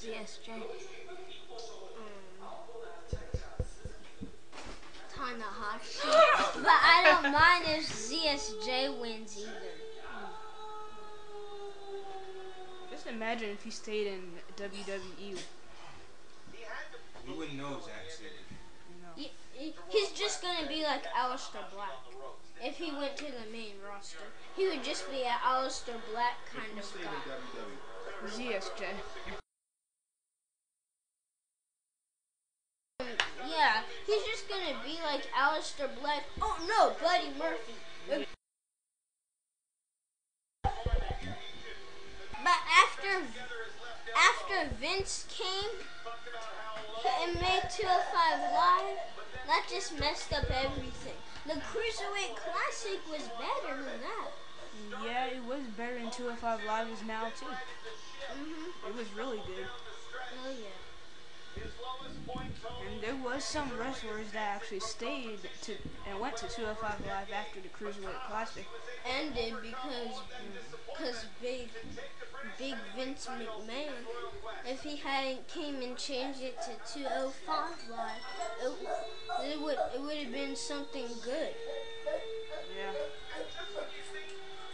ZSJ. 0.01 0.49
Um, 0.53 0.63
Tanahashi. 5.13 6.09
but 6.55 6.67
I 6.67 7.03
don't 7.05 7.31
mind 7.31 7.65
if 7.67 7.87
ZSJ 7.87 8.99
wins 8.99 9.37
either. 9.39 9.51
Just 12.89 13.05
imagine 13.07 13.49
if 13.49 13.63
he 13.63 13.69
stayed 13.69 14.07
in 14.07 14.21
WWE. 14.57 15.37
We 17.27 17.33
wouldn't 17.33 17.57
know 17.57 17.79
Zack 17.79 18.09
Sabre. 18.09 18.29
He- 19.15 19.31
he- 19.53 19.75
He's 19.89 20.11
just 20.11 20.41
gonna 20.41 20.67
be 20.67 20.83
like 20.83 21.05
Aleister 21.13 21.69
Black. 21.71 21.99
If 22.61 22.77
he 22.77 22.91
went 22.91 23.17
to 23.17 23.25
the 23.25 23.45
main 23.51 23.79
roster, 23.81 24.31
he 24.55 24.67
would 24.67 24.83
just 24.83 25.09
be 25.11 25.23
an 25.23 25.37
Aleister 25.39 25.99
Black 26.11 26.37
kind 26.53 26.79
of 26.79 26.93
guy. 27.03 28.27
ZSJ. 28.27 28.85
Um, 32.99 33.07
yeah, 33.45 33.83
he's 34.05 34.23
just 34.23 34.47
gonna 34.47 34.79
be 34.83 34.99
like 35.03 35.29
Aleister 35.33 35.93
Black. 35.99 36.23
Oh 36.41 36.57
no, 36.67 36.95
Buddy 37.01 37.29
Murphy. 37.37 37.75
But 42.43 42.59
after 42.83 43.23
after 44.15 44.75
Vince 44.75 45.25
came 45.29 45.71
and 47.23 47.35
made 47.41 47.63
205 47.69 48.53
Live, 48.53 48.97
that 49.47 49.65
just 49.69 49.99
messed 49.99 50.31
up 50.33 50.45
everything. 50.49 51.17
The 51.45 51.59
Cruiserweight 51.59 52.35
Classic 52.35 52.99
was 53.11 53.27
better 53.39 53.75
than 53.77 53.99
that. 54.01 54.31
Yeah, 55.03 55.25
it 55.27 55.43
was 55.43 55.61
better 55.77 55.99
than 55.99 56.11
205 56.11 56.59
Live 56.65 56.89
is 56.89 57.03
now 57.03 57.25
too. 57.37 57.45
hmm 57.45 58.69
It 58.87 58.95
was 58.95 59.07
really 59.15 59.41
good. 59.45 59.67
Oh 60.45 60.49
yeah. 60.49 60.82
And 62.63 63.01
there 63.01 63.15
was 63.15 63.43
some 63.43 63.69
wrestlers 63.77 64.31
that 64.33 64.55
actually 64.55 64.79
stayed 64.79 65.39
to 65.63 65.73
and 66.09 66.19
went 66.19 66.37
to 66.37 66.47
205 66.47 67.05
Live 67.05 67.27
after 67.33 67.59
the 67.59 67.67
Cruiserweight 67.69 68.27
Classic. 68.29 68.65
ended 69.19 69.53
because 69.61 70.21
because 70.87 71.25
big 71.41 71.69
big 72.57 72.75
Vince 72.95 73.27
McMahon 73.27 73.91
if 74.65 74.81
he 74.83 74.95
hadn't 74.97 75.47
came 75.47 75.81
and 75.81 75.97
changed 75.97 76.41
it 76.41 76.57
to 76.61 76.99
205 76.99 77.71
live 77.89 78.09
it, 78.63 79.51
it 79.53 79.61
would 79.61 79.77
it 79.95 80.01
would 80.01 80.17
have 80.17 80.31
been 80.31 80.55
something 80.55 81.07
good 81.23 81.53
Yeah. 82.77 82.91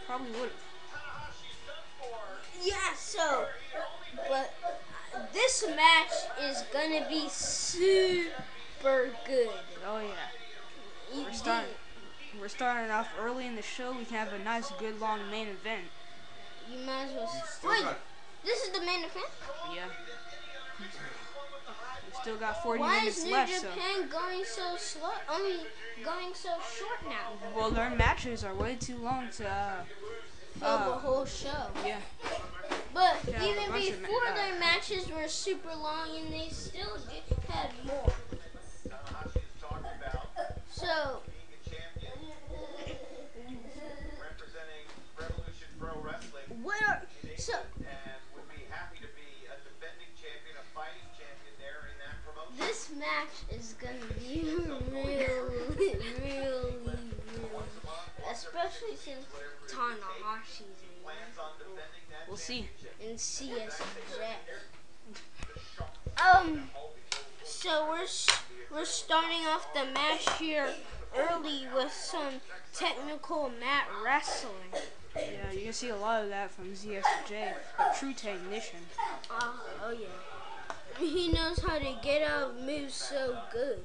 Probably 0.06 0.30
would. 0.40 0.50
yeah 2.62 2.94
so 2.96 3.46
but 4.28 4.52
this 5.32 5.64
match 5.68 6.12
is 6.42 6.62
gonna 6.72 7.06
be 7.08 7.28
super 7.28 9.10
good 9.26 9.50
Oh 9.86 9.98
yeah. 10.00 11.24
We're 11.24 11.32
starting. 11.32 11.70
We're 12.40 12.48
starting 12.48 12.90
off 12.90 13.08
early 13.20 13.46
in 13.46 13.56
the 13.56 13.62
show. 13.62 13.90
We 13.92 14.04
can 14.04 14.16
have 14.16 14.32
a 14.32 14.38
nice, 14.44 14.70
good, 14.78 15.00
long 15.00 15.18
main 15.30 15.48
event. 15.48 15.84
you 16.70 16.78
might 16.86 17.06
as 17.08 17.58
well 17.64 17.80
You 17.80 17.86
wait 17.86 17.94
this 18.44 18.62
is 18.64 18.70
the 18.70 18.80
main 18.80 19.00
event 19.00 19.26
Yeah. 19.74 19.86
We 20.78 22.20
still 22.22 22.36
got 22.36 22.62
40 22.62 22.80
why 22.80 22.98
minutes 23.00 23.18
is 23.18 23.24
New 23.24 23.32
left. 23.32 23.52
So. 23.52 23.68
Japan 23.68 24.08
going 24.08 24.44
so 24.44 24.76
slow 24.78 25.10
I 25.28 25.42
mean 25.42 25.60
going 26.04 26.34
so 26.34 26.50
short 26.78 27.02
now 27.08 27.32
Well, 27.56 27.70
their 27.70 27.90
matches 27.90 28.44
are 28.44 28.54
way 28.54 28.76
too 28.76 28.96
long 28.98 29.28
to. 29.38 29.48
Uh, 29.48 29.82
for 30.54 30.58
the 30.60 30.66
Uh, 30.66 30.98
whole 30.98 31.24
show. 31.24 31.68
yeah. 31.86 31.98
But 32.92 33.16
Yeah, 33.28 33.44
even 33.44 33.72
before 33.72 34.28
uh, 34.28 34.34
their 34.34 34.58
matches 34.58 35.08
were 35.10 35.28
super 35.28 35.74
long, 35.74 36.16
and 36.16 36.32
they 36.32 36.48
still 36.50 36.98
had 37.48 37.70
more. 37.86 38.12
So 40.70 41.20
representing 44.16 44.86
Revolution 45.12 45.68
Pro 45.78 45.92
Wrestling 46.00 46.48
what 46.62 46.80
are 46.88 47.02
so 47.36 47.52
and 47.78 48.16
would 48.32 48.48
be 48.48 48.64
happy 48.72 48.96
to 49.04 49.10
be 49.12 49.44
a 49.44 49.56
defending 49.60 50.08
champion, 50.16 50.56
a 50.56 50.66
fighting 50.72 51.04
champion 51.12 51.52
there 51.60 51.84
in 51.92 51.96
that 52.00 52.16
promotion. 52.24 52.56
this 52.56 52.88
match 52.96 53.44
is 53.52 53.76
gonna 53.76 54.08
be 54.16 54.40
really, 54.88 55.28
really, 55.76 56.00
really, 56.24 56.96
especially 58.32 58.96
since 58.96 59.28
Tanahashi's 59.68 60.80
in 60.80 60.92
Plans 61.04 61.36
on 62.30 62.36
defending 62.36 62.36
that 62.36 62.36
We'll 62.36 62.36
see. 62.36 62.68
in 63.00 63.16
ZSJ. 63.16 64.22
Um, 66.36 66.70
so 67.44 67.86
we're 67.88 68.06
we're 68.72 68.84
starting 68.84 69.46
off 69.46 69.72
the 69.74 69.84
match 69.92 70.38
here 70.38 70.68
early 71.16 71.66
with 71.74 71.92
some 71.92 72.34
technical 72.72 73.50
mat 73.60 73.86
wrestling. 74.04 74.52
Yeah, 75.16 75.50
you 75.52 75.62
can 75.64 75.72
see 75.72 75.88
a 75.88 75.96
lot 75.96 76.22
of 76.22 76.28
that 76.28 76.50
from 76.52 76.66
ZSJ, 76.72 77.54
a 77.78 77.98
true 77.98 78.12
technician. 78.12 78.78
Uh, 79.30 79.52
oh 79.84 79.90
yeah. 79.90 80.06
He 80.98 81.32
knows 81.32 81.58
how 81.60 81.78
to 81.78 81.94
get 82.02 82.22
out 82.22 82.50
of 82.50 82.56
moves 82.60 82.94
so 82.94 83.36
good. 83.52 83.80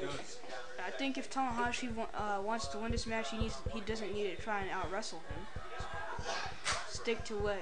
He 0.00 0.06
does. 0.06 0.38
I 0.84 0.90
think 0.90 1.16
if 1.18 1.30
Tanahashi 1.30 1.94
wa- 1.94 2.06
uh, 2.14 2.40
wants 2.42 2.66
to 2.68 2.78
win 2.78 2.90
this 2.90 3.06
match, 3.06 3.30
he 3.30 3.38
needs 3.38 3.56
he 3.72 3.80
doesn't 3.82 4.12
need 4.14 4.36
to 4.36 4.42
try 4.42 4.60
and 4.62 4.70
out 4.70 4.90
wrestle 4.90 5.20
him. 5.28 5.46
Stick 7.02 7.24
to 7.24 7.34
what 7.34 7.58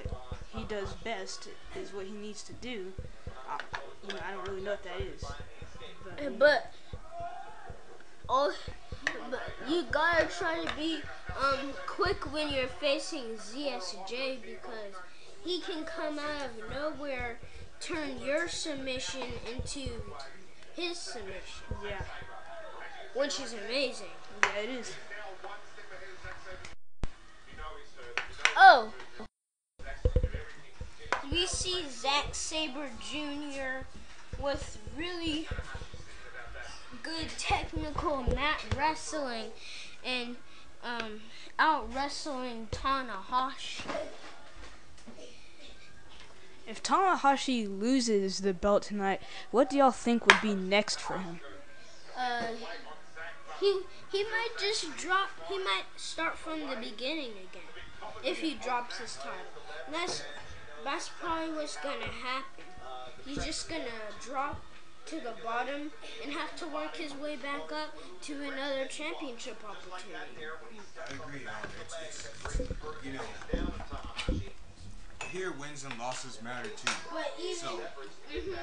he 0.55 0.63
does 0.65 0.93
best 1.03 1.49
is 1.75 1.91
what 1.91 2.05
he 2.05 2.11
needs 2.11 2.43
to 2.43 2.53
do. 2.53 2.93
Uh, 3.49 3.57
you 4.07 4.13
know, 4.13 4.19
I 4.23 4.33
don't 4.33 4.47
really 4.47 4.61
know 4.61 4.71
what 4.71 4.83
that 4.83 5.01
is. 5.01 5.25
But, 6.05 6.37
But 6.37 6.73
oh, 8.29 8.53
but 9.31 9.41
you 9.67 9.83
gotta 9.89 10.27
try 10.27 10.63
to 10.63 10.75
be 10.75 10.99
um 11.39 11.73
quick 11.87 12.31
when 12.31 12.53
you're 12.53 12.67
facing 12.67 13.23
ZSJ 13.37 14.43
because 14.43 14.93
he 15.43 15.59
can 15.61 15.85
come 15.85 16.19
out 16.19 16.45
of 16.45 16.69
nowhere, 16.69 17.39
turn 17.79 18.19
your 18.23 18.47
submission 18.47 19.23
into 19.51 19.89
his 20.75 20.99
submission, 20.99 21.65
yeah, 21.83 22.03
which 23.15 23.39
is 23.39 23.55
amazing. 23.65 24.05
yeah, 24.43 24.61
it 24.61 24.69
is. 24.69 24.93
So, 28.55 28.93
we 31.31 31.47
see 31.47 31.85
Zack 31.89 32.33
Sabre 32.33 32.89
Jr. 32.99 33.85
with 34.41 34.77
really 34.97 35.47
good 37.01 37.29
technical 37.37 38.23
mat 38.23 38.63
wrestling 38.77 39.51
and 40.05 40.35
um, 40.83 41.21
out 41.57 41.93
wrestling 41.93 42.67
Tanahashi. 42.71 43.83
If 46.67 46.83
Tanahashi 46.83 47.67
loses 47.79 48.41
the 48.41 48.53
belt 48.53 48.83
tonight, 48.83 49.21
what 49.51 49.69
do 49.69 49.77
y'all 49.77 49.91
think 49.91 50.27
would 50.27 50.41
be 50.41 50.53
next 50.53 50.99
for 50.99 51.17
him? 51.17 51.39
Uh, 52.17 52.43
he 53.59 53.81
he 54.11 54.23
might 54.23 54.49
just 54.59 54.95
drop. 54.97 55.29
He 55.47 55.57
might 55.57 55.85
start 55.95 56.37
from 56.37 56.61
the 56.61 56.75
beginning 56.75 57.31
again 57.31 57.71
if 58.23 58.39
he 58.39 58.53
drops 58.55 58.99
his 58.99 59.15
title. 59.15 59.31
That's 59.91 60.23
that's 60.83 61.09
probably 61.19 61.53
what's 61.55 61.77
gonna 61.77 62.05
happen. 62.05 62.65
He's 63.25 63.43
just 63.45 63.69
gonna 63.69 63.83
drop 64.19 64.61
to 65.07 65.15
the 65.15 65.33
bottom 65.43 65.91
and 66.23 66.31
have 66.31 66.55
to 66.57 66.67
work 66.67 66.95
his 66.95 67.13
way 67.15 67.35
back 67.35 67.71
up 67.71 67.95
to 68.21 68.33
another 68.41 68.85
championship 68.89 69.57
opportunity. 69.63 70.45
I 71.09 71.13
agree. 71.13 71.41
It's, 71.81 71.95
it's, 72.05 72.59
it's, 72.59 73.05
you 73.05 73.13
know, 73.13 73.21
here 75.31 75.53
wins 75.59 75.85
and 75.85 75.97
losses 75.97 76.41
matter 76.43 76.69
too. 76.69 76.93
But 77.11 77.31
even 77.41 77.55
So, 77.55 77.79
mhm, 78.31 78.57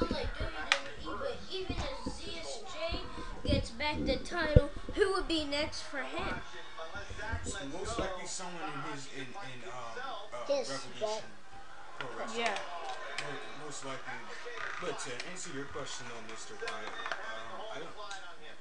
unlike 0.00 0.28
WWE, 0.34 1.18
but 1.18 1.36
even 1.52 1.76
if 1.76 2.12
ZSJ 2.14 3.00
gets 3.44 3.70
back 3.70 3.96
the 4.04 4.16
title, 4.16 4.70
who 4.94 5.12
would 5.12 5.28
be 5.28 5.44
next 5.44 5.82
for 5.82 5.98
him? 5.98 6.34
so 7.44 7.58
most 7.78 7.98
likely 7.98 8.26
someone 8.26 8.62
in 8.74 8.92
his 8.92 9.08
in 9.14 9.22
in 9.22 9.68
um, 9.68 9.72
uh, 10.32 10.52
His 10.52 10.70
Revolution 10.70 11.24
Wrestling. 12.16 12.46
Yeah. 12.46 12.56
Mo- 12.56 13.64
Most 13.68 13.84
likely. 13.84 14.16
But 14.80 14.96
to 15.04 15.10
answer 15.28 15.50
your 15.52 15.68
question 15.68 16.08
though, 16.08 16.24
Mr. 16.32 16.56
Wyatt, 16.56 16.88
um, 16.88 17.60
I 17.68 17.76
don't, 17.84 17.96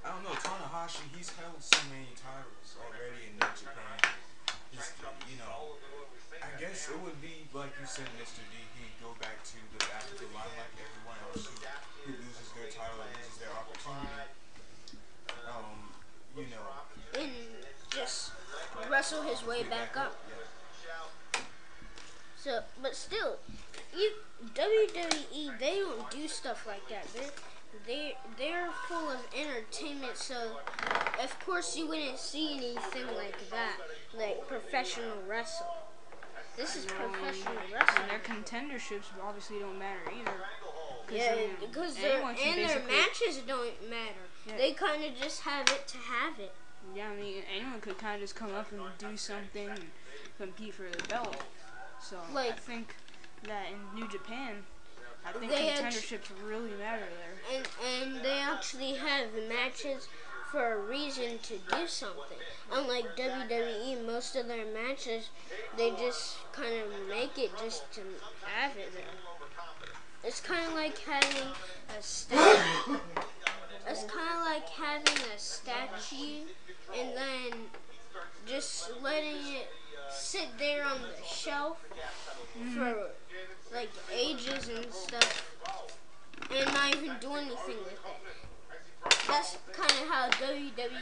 I 0.03 0.07
don't 0.11 0.23
know. 0.27 0.35
Tanahashi, 0.35 1.07
he's 1.15 1.31
held 1.39 1.55
so 1.63 1.79
many 1.87 2.11
titles 2.19 2.75
already 2.83 3.31
in 3.31 3.39
New 3.39 3.51
Japan. 3.55 3.97
He's, 4.75 4.91
you 5.31 5.39
know, 5.39 5.79
I 6.43 6.51
guess 6.59 6.91
it 6.91 6.99
would 6.99 7.19
be 7.23 7.47
like 7.55 7.71
you 7.79 7.87
said, 7.87 8.11
Mr. 8.19 8.43
D. 8.51 8.59
He'd 8.75 8.99
go 8.99 9.15
back 9.23 9.39
to 9.47 9.57
the 9.75 9.79
back 9.87 10.03
of 10.11 10.19
the 10.19 10.27
line 10.35 10.51
like 10.59 10.75
everyone 10.75 11.19
else 11.31 11.47
who, 11.47 11.55
who 12.03 12.11
loses 12.19 12.47
their 12.55 12.67
title 12.67 12.99
and 12.99 13.11
loses 13.15 13.39
their 13.39 13.53
opportunity. 13.55 14.27
Um, 15.47 15.87
you 16.35 16.47
know, 16.51 16.67
And 17.15 17.31
just 17.89 18.31
wrestle 18.91 19.23
his 19.23 19.41
way 19.47 19.63
back 19.63 19.95
up. 19.97 20.15
So, 22.41 22.61
but 22.81 22.95
still, 22.95 23.35
you 23.95 24.11
WWE 24.55 25.59
they 25.59 25.75
don't 25.79 26.09
do 26.09 26.27
stuff 26.27 26.65
like 26.65 26.87
that. 26.89 27.05
They're 27.13 27.31
they 27.85 28.15
they're 28.37 28.69
full 28.87 29.09
of 29.09 29.19
entertainment. 29.37 30.15
So, 30.15 30.57
of 31.21 31.37
course, 31.45 31.75
you 31.75 31.87
wouldn't 31.87 32.17
see 32.17 32.57
anything 32.57 33.07
like 33.15 33.49
that, 33.49 33.77
like 34.17 34.47
professional 34.47 35.17
wrestling. 35.27 35.69
This 36.55 36.75
is 36.75 36.85
professional 36.85 37.57
And 37.57 37.73
wrestling. 37.73 38.07
their 38.09 38.19
contenderships 38.19 39.05
obviously 39.23 39.59
don't 39.59 39.79
matter 39.79 39.99
either. 40.11 40.37
Yeah, 41.11 41.31
I 41.33 41.35
mean, 41.35 41.49
because 41.59 41.97
anyone 42.03 42.35
can 42.35 42.59
and 42.59 42.69
their 42.69 42.83
matches 42.87 43.37
don't 43.47 43.89
matter. 43.89 44.27
Yeah. 44.47 44.57
They 44.57 44.73
kind 44.73 45.03
of 45.03 45.15
just 45.19 45.41
have 45.41 45.67
it 45.69 45.87
to 45.87 45.97
have 45.97 46.39
it. 46.39 46.53
Yeah, 46.95 47.09
I 47.09 47.15
mean, 47.15 47.43
anyone 47.55 47.81
could 47.81 47.97
kind 47.97 48.15
of 48.15 48.21
just 48.21 48.35
come 48.35 48.53
up 48.53 48.71
and 48.71 48.81
do 48.97 49.17
something 49.17 49.69
and 49.69 49.83
compete 50.37 50.73
for 50.73 50.83
the 50.83 51.07
belt. 51.07 51.43
So 52.01 52.17
I 52.35 52.51
think 52.51 52.95
that 53.43 53.67
in 53.71 53.99
New 53.99 54.07
Japan, 54.07 54.63
I 55.25 55.31
think 55.33 55.51
contenderships 55.51 56.29
really 56.45 56.71
matter 56.71 57.03
there. 57.05 57.57
and 57.57 57.67
and 57.93 58.25
they 58.25 58.39
actually 58.39 58.93
have 58.93 59.27
matches 59.47 60.07
for 60.51 60.73
a 60.73 60.77
reason 60.79 61.37
to 61.43 61.53
do 61.75 61.85
something. 61.87 62.37
Unlike 62.71 63.15
WWE, 63.17 64.05
most 64.05 64.35
of 64.35 64.47
their 64.47 64.65
matches 64.65 65.29
they 65.77 65.91
just 65.91 66.37
kind 66.53 66.73
of 66.81 67.07
make 67.07 67.37
it 67.37 67.51
just 67.61 67.91
to 67.93 68.01
have 68.45 68.75
it 68.77 68.91
there. 68.93 69.03
It's 70.23 70.41
kind 70.41 70.65
of 70.67 70.73
like 70.73 70.97
having 70.99 71.47
a 71.97 72.01
statue. 72.01 72.97
It's 73.87 74.03
kind 74.03 74.29
of 74.35 74.45
like 74.45 74.69
having 74.69 75.23
a 75.35 75.37
statue 75.37 76.45
and 76.97 77.09
then 77.15 77.59
just 78.45 78.91
letting 79.01 79.37
it 79.55 79.67
sit 80.29 80.59
there 80.59 80.85
on 80.85 81.01
the 81.01 81.25
shelf 81.25 81.83
for 82.75 83.09
like 83.73 83.89
ages 84.13 84.69
and 84.69 84.93
stuff 84.93 85.57
and 86.55 86.71
not 86.71 86.95
even 86.95 87.15
do 87.19 87.33
anything 87.33 87.79
with 87.83 87.93
it. 87.93 87.99
That's 89.27 89.57
kind 89.73 89.89
of 89.89 90.07
how 90.07 90.29
WWE 90.29 90.99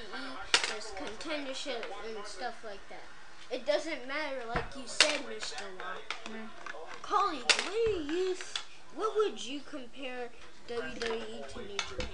does 0.53 0.93
contendership 0.95 1.83
and 2.07 2.25
stuff 2.25 2.55
like 2.63 2.79
that. 2.87 3.03
It 3.53 3.65
doesn't 3.65 4.07
matter, 4.07 4.47
like 4.47 4.63
you 4.77 4.83
said, 4.85 5.19
Mr. 5.27 5.61
Watt. 5.77 6.39
Colleague, 7.01 7.41
what 7.41 7.73
do 7.73 8.13
you, 8.13 8.35
what 8.95 9.13
would 9.17 9.45
you 9.45 9.59
compare 9.69 10.29
WWE 10.69 11.47
to 11.49 11.59
New 11.59 11.77
Japan? 11.89 12.07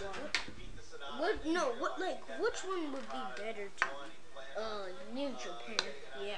What, 0.00 0.40
what, 1.20 1.46
no, 1.46 1.66
what, 1.78 2.00
like, 2.00 2.20
which 2.40 2.58
one 2.64 2.90
would 2.90 3.08
be 3.08 3.42
better 3.42 3.70
to 3.76 3.86
you? 3.86 4.19
Uh, 4.56 4.62
New 5.14 5.30
Japan, 5.30 5.86
yeah. 6.24 6.34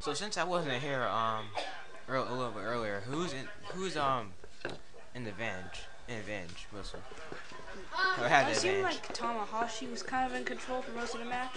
So 0.00 0.14
since 0.14 0.36
I 0.36 0.44
wasn't 0.44 0.82
here 0.82 1.02
um 1.02 1.46
earl- 2.08 2.26
a 2.28 2.34
little 2.34 2.50
bit 2.52 2.62
earlier, 2.62 3.02
who's 3.06 3.32
in 3.32 3.48
who's 3.72 3.96
um 3.96 4.32
in 5.14 5.24
the 5.24 5.32
Venge 5.32 5.86
in 6.08 6.20
Venge 6.22 6.66
Wilson? 6.72 7.00
Or 8.20 8.28
had 8.28 8.50
It 8.50 8.56
seemed 8.56 8.82
like 8.82 9.14
Tanahashi 9.14 9.90
was 9.90 10.02
kind 10.02 10.30
of 10.30 10.36
in 10.38 10.44
control 10.44 10.82
for 10.82 10.92
most 10.92 11.14
of 11.14 11.20
the 11.20 11.26
match. 11.26 11.56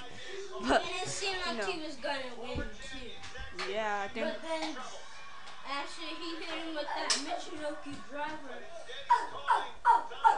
But 0.67 0.81
And 0.81 0.89
it 1.03 1.07
seemed 1.07 1.39
like 1.45 1.57
No. 1.57 1.65
he 1.65 1.81
was 1.85 1.95
gonna 1.95 2.31
win 2.39 2.57
too. 2.57 3.71
yeah, 3.71 4.03
I 4.05 4.07
think 4.07 4.27
But 4.27 4.41
then, 4.41 4.75
actually, 5.67 6.13
he 6.21 6.35
hit 6.35 6.49
him 6.63 6.75
with 6.75 6.85
that 6.85 7.09
Michinoku 7.11 7.93
driver. 8.09 8.55
That 9.83 10.34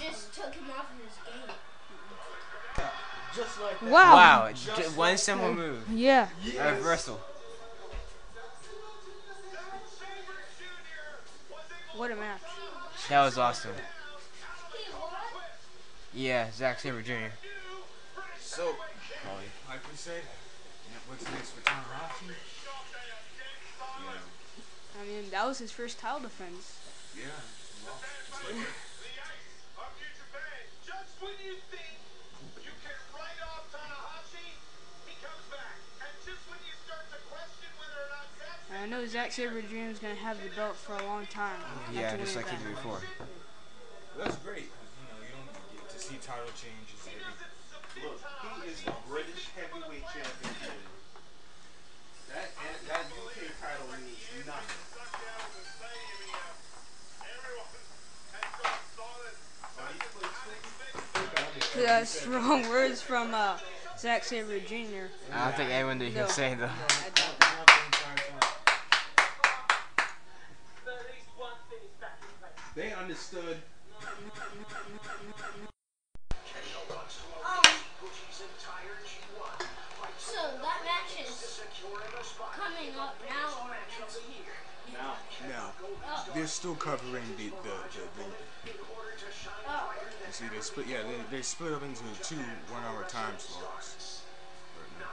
just 0.00 0.34
took 0.34 0.54
him 0.54 0.64
off 0.70 0.86
of 0.90 0.98
his 1.04 1.16
game. 1.26 2.86
Just 3.36 3.60
like 3.60 3.78
that. 3.80 3.90
wow. 3.90 4.14
Wow, 4.46 4.52
j- 4.52 4.82
one 4.96 5.16
simple 5.16 5.54
move, 5.54 5.88
Yeah. 5.90 6.28
a 6.58 6.74
reversal. 6.74 7.20
What 11.96 12.10
a 12.10 12.16
match. 12.16 12.40
That 13.08 13.24
was 13.24 13.36
awesome. 13.38 13.72
Yeah, 16.14 16.50
Zack 16.52 16.80
Sabre 16.80 17.02
Jr. 17.02 17.12
So, 18.40 18.64
like 19.68 19.80
we 19.90 19.96
said, 19.96 20.22
what's 21.06 21.24
next 21.30 21.50
for 21.50 21.60
Tanahashi? 21.60 22.28
Yeah. 24.02 25.00
I 25.00 25.04
mean, 25.06 25.30
that 25.30 25.46
was 25.46 25.58
his 25.58 25.70
first 25.70 25.98
title 26.00 26.20
defense. 26.20 26.78
Yeah. 27.16 27.24
Well, 27.84 28.64
when 31.20 31.36
you 31.44 31.54
think 31.68 31.96
you 32.64 32.72
can 32.80 32.96
write 33.12 33.40
off 33.44 33.68
Tanahashi, 33.68 34.56
he 35.04 35.14
comes 35.20 35.44
back. 35.52 35.76
And 36.00 36.12
just 36.24 36.42
when 36.48 36.60
you 36.64 36.74
start 36.84 37.04
to 37.12 37.18
question 37.28 37.68
whether 37.76 38.00
or 38.00 38.10
not 38.10 38.26
Zack 38.40 38.56
I 38.72 38.86
know 38.88 39.04
Zack 39.06 39.32
Sabre 39.32 39.62
Jr. 39.62 39.92
is 39.92 39.98
gonna 40.00 40.16
have 40.16 40.40
the 40.42 40.48
belt 40.56 40.76
for 40.76 40.96
a 40.96 41.04
long 41.04 41.26
time. 41.26 41.60
Yeah, 41.92 42.16
just 42.16 42.36
like 42.36 42.48
he 42.48 42.56
did 42.56 42.74
before. 42.74 43.00
That's 44.16 44.36
great. 44.40 44.68
'cause, 44.72 44.90
You 45.00 45.06
know, 45.12 45.18
you 45.24 45.32
don't 45.36 45.52
get 45.76 45.88
to 45.92 45.98
see 46.00 46.16
title 46.24 46.50
changes 46.56 47.00
every. 47.04 47.20
Look, 48.00 48.20
he 48.64 48.70
is 48.70 48.80
the 48.82 48.94
British 49.08 49.48
heavyweight 49.56 50.04
champion. 50.08 50.89
Uh, 61.78 62.04
strong 62.04 62.68
words 62.68 63.00
from 63.00 63.32
uh, 63.32 63.56
Zack 63.96 64.24
Sabre 64.24 64.58
Jr. 64.58 65.06
I 65.32 65.44
don't 65.44 65.56
think 65.56 65.70
anyone 65.70 65.98
did 65.98 66.14
No. 66.14 66.24
can 66.24 66.30
say 66.30 66.54
though. 66.54 66.68
They 72.74 72.92
understood. 72.92 73.58
So 80.18 80.42
that 80.62 80.80
match 80.84 81.26
is 81.26 81.60
coming 82.56 82.94
up 82.98 83.16
now 83.28 83.68
or 83.68 83.76
Now, 85.48 85.72
they're 86.34 86.46
still 86.46 86.74
covering 86.74 87.24
the 87.36 87.44
the, 87.44 87.52
the, 87.62 88.22
the 88.22 88.29
Oh, 90.30 90.32
See, 90.32 90.46
they 90.46 90.60
split. 90.60 90.86
Yeah, 90.86 91.02
they, 91.02 91.38
they 91.38 91.42
split 91.42 91.72
up 91.72 91.82
into 91.82 92.04
two 92.22 92.36
one-hour 92.70 93.02
time 93.08 93.34
slots. 93.36 94.22
Right 94.78 94.86
now. 95.02 95.10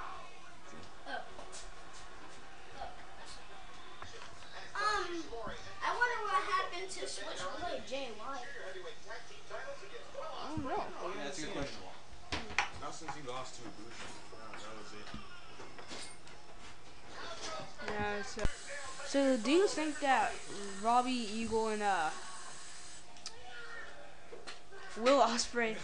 Um, 4.77 5.09
I 5.81 5.89
wonder 5.97 6.17
what 6.21 6.37
happened 6.45 6.85
to 6.85 7.07
Switchblade 7.09 7.87
Jay 7.89 8.13
White. 8.13 8.45
I 10.29 10.49
don't 10.51 10.63
know. 10.63 10.69
Yeah, 10.77 11.23
that's 11.23 11.39
a 11.39 11.41
good 11.41 11.53
question. 11.53 11.81
Not 12.79 12.93
since 12.93 13.11
he 13.15 13.27
lost 13.27 13.55
to 13.55 13.61
Ibushi. 13.61 14.13
That 14.61 14.77
was 14.77 14.93
it. 14.93 15.07
Yeah. 17.89 18.21
So, 18.21 18.41
so 19.07 19.37
do 19.37 19.49
you 19.49 19.67
think 19.67 19.99
that 20.01 20.35
Robbie 20.83 21.27
Eagle 21.33 21.69
and 21.69 21.81
uh 21.81 22.09
Will 25.03 25.21
Ospreay 25.21 25.75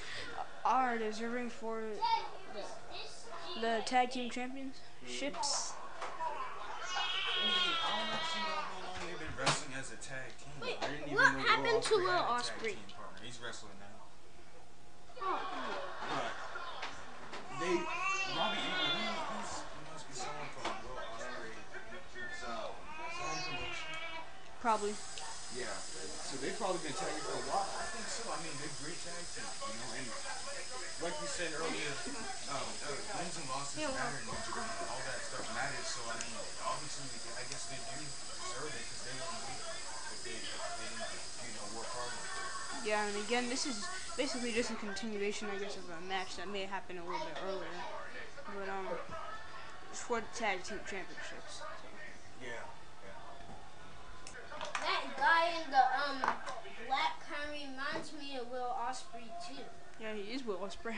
are 0.66 0.98
deserving 0.98 1.50
for 1.50 1.82
the, 2.54 3.62
the 3.62 3.82
tag 3.86 4.10
team 4.12 4.30
championships? 4.30 5.74
I 7.44 8.00
don't 8.00 8.10
actually 8.10 8.42
know 8.42 8.58
how 8.58 8.80
long 8.82 8.96
they've 9.06 9.20
been 9.20 9.36
wrestling 9.38 9.74
as 9.78 9.92
a 9.92 10.00
tag 10.02 10.34
team. 10.40 10.56
Wait, 10.62 10.78
I 10.82 10.88
didn't 10.90 11.12
even 11.12 11.18
what 11.18 11.46
happened 11.46 11.84
to 11.84 11.96
Will 11.96 12.10
had 12.10 12.26
tag 12.26 12.42
Ospreay? 12.42 12.74
team 12.74 12.90
partner. 12.96 13.20
He's 13.22 13.40
wrestling 13.44 13.78
now. 13.78 14.02
Oh, 15.22 15.38
But 16.10 16.34
they, 17.62 17.76
Robbie 18.34 18.66
Eagle, 18.66 18.98
he, 18.98 19.06
must 19.94 20.10
be 20.10 20.16
someone 20.18 20.50
from 20.58 20.74
Will 20.90 20.98
Ospreay. 21.14 21.54
So. 22.42 22.74
Probably. 24.60 24.96
Yeah. 25.60 25.70
So 26.24 26.38
they've 26.42 26.58
probably 26.58 26.82
been 26.82 26.98
tagging 26.98 27.22
for 27.22 27.38
a 27.38 27.46
while. 27.52 27.68
I 28.14 28.22
so. 28.22 28.30
I 28.30 28.38
mean, 28.46 28.54
they're 28.62 28.78
great 28.86 29.00
tag 29.02 29.26
team, 29.34 29.42
you 29.42 29.74
know. 29.74 29.90
And 29.98 30.06
like 31.02 31.18
we 31.18 31.26
said 31.26 31.50
earlier, 31.58 31.94
um, 32.54 32.62
uh, 32.62 32.94
wins 33.18 33.36
and 33.42 33.48
losses 33.50 33.90
matter 33.90 34.22
in 34.22 34.30
New 34.30 34.38
Japan. 34.38 34.70
All 34.86 35.02
that 35.02 35.18
stuff 35.18 35.50
matters. 35.58 35.90
So 35.90 36.06
I 36.06 36.22
mean, 36.22 36.38
obviously, 36.62 37.10
I 37.34 37.44
guess 37.50 37.74
they 37.74 37.82
do 37.82 37.98
deserve 37.98 38.70
it 38.70 38.86
because 38.86 39.02
they 39.02 39.18
won 39.18 39.34
weight. 39.50 39.66
If 40.14 40.20
they, 40.30 40.38
if 40.38 40.62
they 40.78 40.90
didn't, 40.94 41.26
you 41.42 41.54
know, 41.58 41.66
work 41.74 41.90
hard. 41.90 42.14
enough. 42.14 42.86
Yeah, 42.86 43.02
and 43.02 43.18
again, 43.26 43.50
this 43.50 43.66
is 43.66 43.82
basically 44.14 44.54
just 44.54 44.70
a 44.70 44.78
continuation, 44.78 45.50
I 45.50 45.58
guess, 45.58 45.74
of 45.82 45.90
a 45.90 45.98
match 46.06 46.38
that 46.38 46.46
may 46.54 46.70
have 46.70 46.86
happened 46.86 47.02
a 47.02 47.06
little 47.10 47.26
bit 47.26 47.42
earlier. 47.50 47.82
But 48.54 48.70
um, 48.70 48.94
it's 49.90 50.06
for 50.06 50.22
the 50.22 50.30
tag 50.38 50.62
team 50.62 50.78
championships. 50.86 51.66
So. 51.66 51.66
Yeah. 52.46 52.62
that 54.62 55.02
guy 55.18 55.58
in 55.58 55.66
the 55.74 55.82
um 55.82 56.22
black 56.22 56.28
kind 56.28 56.38
of 56.38 56.43
reminds 57.94 58.14
me 58.14 58.38
of 58.38 58.50
Will 58.52 58.76
Ospreay 58.88 59.28
too. 59.48 59.62
Yeah, 60.00 60.14
he 60.14 60.34
is 60.34 60.46
Will 60.46 60.58
Ospreay. 60.58 60.96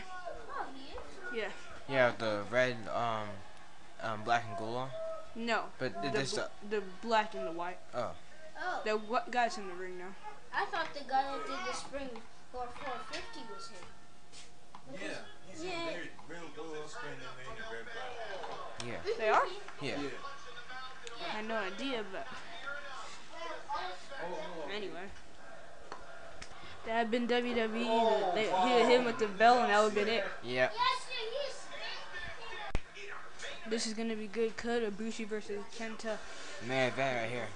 Oh, 0.57 0.65
he 0.73 0.93
is. 0.93 1.43
Yeah. 1.43 1.49
Yeah, 1.93 2.11
the 2.17 2.43
red, 2.49 2.75
um, 2.93 3.27
um, 4.01 4.23
black 4.23 4.45
and 4.47 4.57
gold. 4.57 4.89
No. 5.35 5.63
But 5.77 6.01
the, 6.01 6.09
this, 6.09 6.33
bl- 6.33 6.39
uh, 6.41 6.47
the 6.69 6.81
black 7.01 7.35
and 7.35 7.45
the 7.47 7.51
white. 7.51 7.77
oh, 7.93 8.11
Oh, 8.57 8.81
The 8.85 8.97
wh- 8.97 9.29
guy's 9.31 9.57
in 9.57 9.67
the 9.67 9.73
ring 9.73 9.97
now. 9.97 10.15
I 10.53 10.63
thought 10.65 10.87
the 10.93 11.01
guy 11.03 11.23
that 11.23 11.45
did 11.45 11.59
the 11.67 11.73
spring 11.75 12.09
for 12.53 12.63
450 12.79 13.39
was 13.53 13.67
him. 13.67 13.83
Yeah. 14.93 15.09
He's 15.51 15.65
Yeah. 15.65 15.71
in 15.71 15.93
very 15.93 16.09
real 16.29 16.47
Will 16.55 16.71
Ospreay 16.81 17.11
and 17.11 17.21
they 17.35 17.51
in 17.51 17.57
the 17.59 17.75
red 17.75 17.85
belt. 17.91 19.03
yeah, 19.05 19.13
They 19.19 19.29
are? 19.29 19.45
yeah. 19.81 20.01
Yeah. 20.01 20.09
I 21.19 21.29
had 21.37 21.47
no 21.47 21.55
idea, 21.55 22.03
but 22.13 22.27
anyway. 24.73 25.07
That 26.85 26.91
had 26.93 27.11
been 27.11 27.27
WWE. 27.27 28.35
They 28.35 28.45
hit 28.47 28.87
him 28.89 29.05
with 29.05 29.17
the 29.17 29.27
bell, 29.27 29.59
and 29.59 29.71
that 29.71 29.83
would 29.83 29.93
have 29.93 30.05
been 30.05 30.13
it. 30.13 30.23
Yeah. 30.43 30.69
This 33.67 33.87
is 33.87 33.93
gonna 33.95 34.15
be 34.15 34.27
good. 34.27 34.55
Kota 34.57 34.91
Ibushi 34.91 35.25
versus 35.27 35.63
Kenta. 35.77 36.17
Man, 36.67 36.89
event 36.91 37.17
right 37.21 37.29
here. 37.29 37.47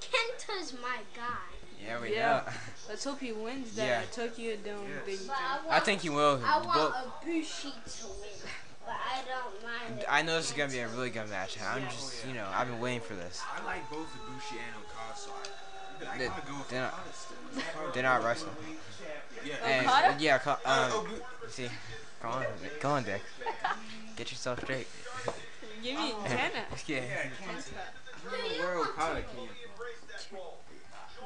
Kenta's 0.00 0.72
my 0.80 0.98
guy. 1.14 1.36
Yeah, 1.84 2.00
we 2.00 2.14
Yeah. 2.14 2.42
know. 2.46 2.52
Let's 2.88 3.04
hope 3.04 3.20
he 3.20 3.32
wins 3.32 3.76
that 3.76 3.86
Yeah. 3.86 4.02
Tokyo 4.10 4.56
Dome 4.56 4.88
Yes. 4.88 5.18
thing. 5.18 5.26
But 5.28 5.36
I, 5.38 5.56
want, 5.56 5.70
I 5.70 5.80
think 5.80 6.00
he 6.00 6.08
will. 6.08 6.40
I 6.44 6.58
want 6.60 6.94
But 6.94 7.20
Ibushi 7.26 7.72
to 8.00 8.06
win. 8.06 8.30
But 8.86 8.94
I 8.94 9.20
don't 9.28 9.62
mind. 9.62 10.04
I 10.08 10.22
know 10.22 10.36
this 10.36 10.46
is 10.50 10.56
gonna 10.56 10.72
be 10.72 10.78
a 10.78 10.88
really 10.88 11.10
good 11.10 11.28
match. 11.28 11.58
I'm 11.60 11.82
just, 11.88 12.26
you 12.26 12.32
know, 12.32 12.46
I've 12.54 12.68
been 12.68 12.80
waiting 12.80 13.00
for 13.00 13.14
this. 13.14 13.42
I 13.44 13.62
like 13.64 13.88
both 13.90 14.08
Ibushi 14.14 14.56
and 14.56 14.76
Okada, 14.82 15.16
so 15.18 15.30
I, 15.30 15.42
I 15.44 15.83
They- 16.18 16.28
gotta 16.28 16.42
go 16.50 16.58
with 16.58 16.68
they're 16.68 16.82
not- 16.82 17.94
They're 17.94 18.02
not 18.02 18.24
wrestling. 18.24 18.56
Yeah. 19.44 19.54
And, 19.64 19.86
Okada? 19.86 20.16
yeah, 20.18 20.40
Uh, 20.64 20.90
um, 20.96 21.20
see, 21.48 21.68
go 22.22 22.28
on, 22.28 22.46
go 22.80 22.90
on, 22.90 23.02
Dick. 23.04 23.22
Get 24.16 24.30
yourself 24.30 24.60
straight. 24.62 24.86
Give 25.82 25.98
me 25.98 26.12
Kenta. 26.24 26.64
Yeah. 26.86 27.00
yeah, 27.02 27.22
Kenta. 27.44 27.72
I 28.26 28.30
don't 28.30 28.58
know 28.58 28.64
where 28.64 28.78
Okada 28.78 29.22
came 29.22 29.48
from. 29.48 30.38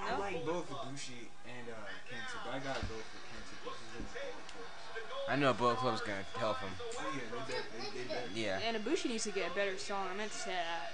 I 0.01 0.11
No? 0.13 0.19
like 0.21 0.45
both 0.47 0.69
Ibushi 0.71 1.27
and 1.47 1.69
uh, 1.71 1.75
Kenta, 2.11 2.37
but 2.45 2.55
I 2.55 2.59
gotta 2.59 2.81
go 2.87 2.95
for 2.97 3.19
Kenta 3.29 3.55
because 3.63 3.79
he's 3.79 3.99
in 3.99 4.05
the 4.05 4.11
Bullet 4.15 5.09
Club. 5.15 5.29
I 5.29 5.37
know 5.37 5.53
Bullet 5.55 5.77
Club's 5.79 6.01
gonna 6.01 6.25
help 6.39 6.59
him. 6.59 6.71
Oh 6.81 7.13
yeah, 7.15 7.21
they 7.47 7.53
bet, 7.53 7.63
they, 7.73 8.15
they. 8.35 8.41
Yeah. 8.41 8.59
And 8.67 8.77
Ibushi 8.85 9.07
needs 9.11 9.25
to 9.25 9.31
get 9.31 9.51
a 9.53 9.55
better 9.55 9.79
song. 9.79 10.09
I 10.13 10.17
meant 10.17 10.33
to 10.33 10.39
say 10.39 10.53
that. 10.53 10.93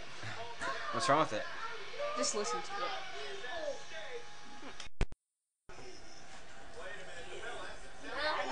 What's 0.93 1.09
wrong 1.09 1.21
with 1.21 1.33
it? 1.33 1.43
Just 2.19 2.35
listen 2.35 2.61
to 2.61 2.67
it. 2.67 2.91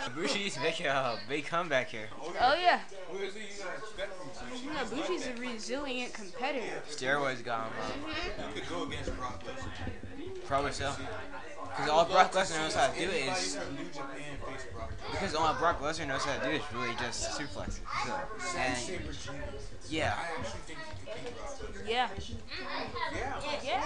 Ibushi 0.04 0.36
needs 0.36 0.54
to 0.54 0.60
make 0.60 0.80
a 0.80 1.18
big 1.28 1.46
comeback 1.46 1.88
here. 1.90 2.08
Oh 2.40 2.54
yeah, 2.60 2.80
What 3.08 3.22
is 3.22 3.36
it 3.36 3.42
you 3.42 3.62
gotta 3.64 3.78
expect 3.78 4.12
from 4.18 4.28
Ibushi? 4.30 4.64
you 4.64 4.70
know 4.72 4.84
Ibushi's 4.84 5.26
a 5.26 5.40
resilient 5.40 6.12
competitor. 6.14 6.82
Steroids 6.90 7.44
got 7.44 7.66
him. 7.66 7.72
Uh, 8.04 8.42
You 8.54 8.60
could 8.60 8.68
go 8.68 8.84
against 8.84 9.16
Brock 9.16 9.42
Lesnar. 9.44 10.46
probably 10.46 10.72
so. 10.72 10.92
Because 11.76 11.88
all 11.90 12.04
Brock 12.04 12.32
Lesnar 12.32 12.58
knows 12.58 12.74
how 12.74 12.88
to 12.88 12.98
do 12.98 13.04
Anybody 13.04 13.30
is 13.30 13.56
from 13.56 13.76
Japan 13.76 14.36
face 14.46 14.66
Brock 14.74 14.90
Lesnar. 14.90 15.10
because 15.12 15.34
all 15.34 15.54
Brock 15.54 15.80
Lesnar 15.80 16.06
knows 16.08 16.24
how 16.24 16.38
to 16.38 16.44
do 16.46 16.50
is 16.56 16.62
really 16.74 16.94
just 16.96 17.30
suplexes. 17.38 17.80
So, 18.04 18.14
and 18.58 18.76
Sabre 18.76 19.12
Jr. 19.12 19.32
yeah, 19.88 20.14
I 20.18 20.40
actually 20.40 20.60
think 20.66 20.78
he 21.06 21.06
could 21.06 21.24
beat 21.24 21.36
Brock 21.38 21.58
Lesnar. 21.58 21.88
Yeah, 21.88 22.10
Yeah. 23.14 23.60
yeah. 23.64 23.82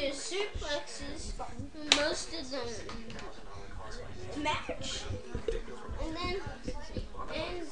Tough. 0.00 0.32
And 0.32 1.72
do 1.72 1.78
suplexes 1.78 1.96
most 1.96 2.32
of 2.34 2.50
the 4.34 4.40
match. 4.40 5.02
And 6.02 6.16
then, 6.16 6.36
and 7.34 7.66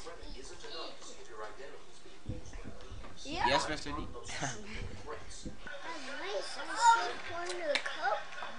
yeah. 3.25 3.45
Yes, 3.47 3.65
Mr. 3.65 3.95
D. 3.95 4.07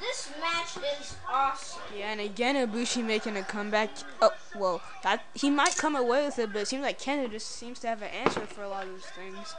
This 0.00 0.30
match 0.40 0.76
is 0.98 1.16
awesome. 1.28 1.82
Yeah, 1.96 2.12
and 2.12 2.20
again 2.20 2.56
Ibushi 2.56 3.04
making 3.04 3.36
a 3.36 3.42
comeback. 3.42 3.90
Oh, 4.22 4.32
well, 4.56 4.80
that, 5.02 5.24
he 5.34 5.50
might 5.50 5.76
come 5.76 5.94
away 5.94 6.24
with 6.24 6.38
it, 6.38 6.52
but 6.52 6.62
it 6.62 6.68
seems 6.68 6.82
like 6.82 6.98
Kenta 6.98 7.30
just 7.30 7.48
seems 7.48 7.78
to 7.80 7.88
have 7.88 8.00
an 8.00 8.08
answer 8.08 8.40
for 8.40 8.62
a 8.62 8.68
lot 8.68 8.84
of 8.84 8.90
those 8.90 9.04
things. 9.04 9.54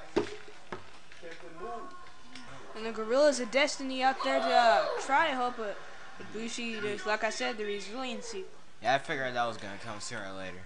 And 2.76 2.86
the 2.86 2.92
Guerrillas 2.92 3.40
of 3.40 3.52
Destiny 3.52 4.02
out 4.02 4.24
there 4.24 4.40
to 4.40 4.46
uh, 4.46 4.86
try 5.02 5.28
to 5.28 5.34
help 5.34 5.60
uh, 5.60 5.74
Ibushi. 6.34 6.82
There's, 6.82 7.06
like 7.06 7.24
I 7.24 7.30
said, 7.30 7.58
the 7.58 7.66
resiliency. 7.66 8.46
Yeah, 8.82 8.96
I 8.96 8.98
figured 8.98 9.36
that 9.36 9.46
was 9.46 9.58
gonna 9.58 9.78
come 9.84 10.00
sooner 10.00 10.26
or 10.32 10.38
later. 10.38 10.64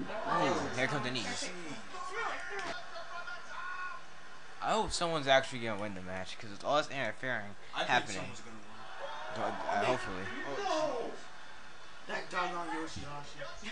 Ooh, 0.00 0.54
here 0.76 0.86
come 0.86 1.02
the 1.02 1.10
knees. 1.10 1.50
I 4.62 4.72
hope 4.72 4.92
someone's 4.92 5.26
actually 5.26 5.60
gonna 5.60 5.80
win 5.80 5.94
the 5.94 6.02
match 6.02 6.36
because 6.36 6.52
it's 6.54 6.62
all 6.62 6.76
this 6.76 6.88
interfering 6.88 7.56
I 7.74 7.78
think 7.78 7.90
happening. 7.90 8.16
someone's 8.16 8.40
gonna 8.40 8.56
win. 8.56 9.44
Uh, 9.44 9.84
hopefully. 9.84 10.24
Oh, 10.60 11.10
that 12.06 12.30
doggone 12.30 12.68
Yoshihashi. 12.68 13.70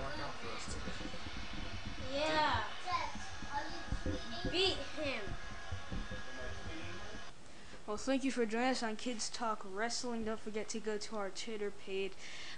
Work 0.00 0.16
out 0.22 0.34
for 0.40 0.50
us 0.56 0.64
today. 0.66 0.98
Yeah. 2.14 2.60
Beat 4.50 4.78
him. 5.02 5.19
Well, 7.90 7.96
thank 7.96 8.22
you 8.22 8.30
for 8.30 8.46
joining 8.46 8.68
us 8.68 8.84
on 8.84 8.94
Kids 8.94 9.28
Talk 9.28 9.66
Wrestling. 9.68 10.22
Don't 10.22 10.38
forget 10.38 10.68
to 10.68 10.78
go 10.78 10.96
to 10.96 11.16
our 11.16 11.28
Twitter 11.28 11.72
page. 11.72 12.12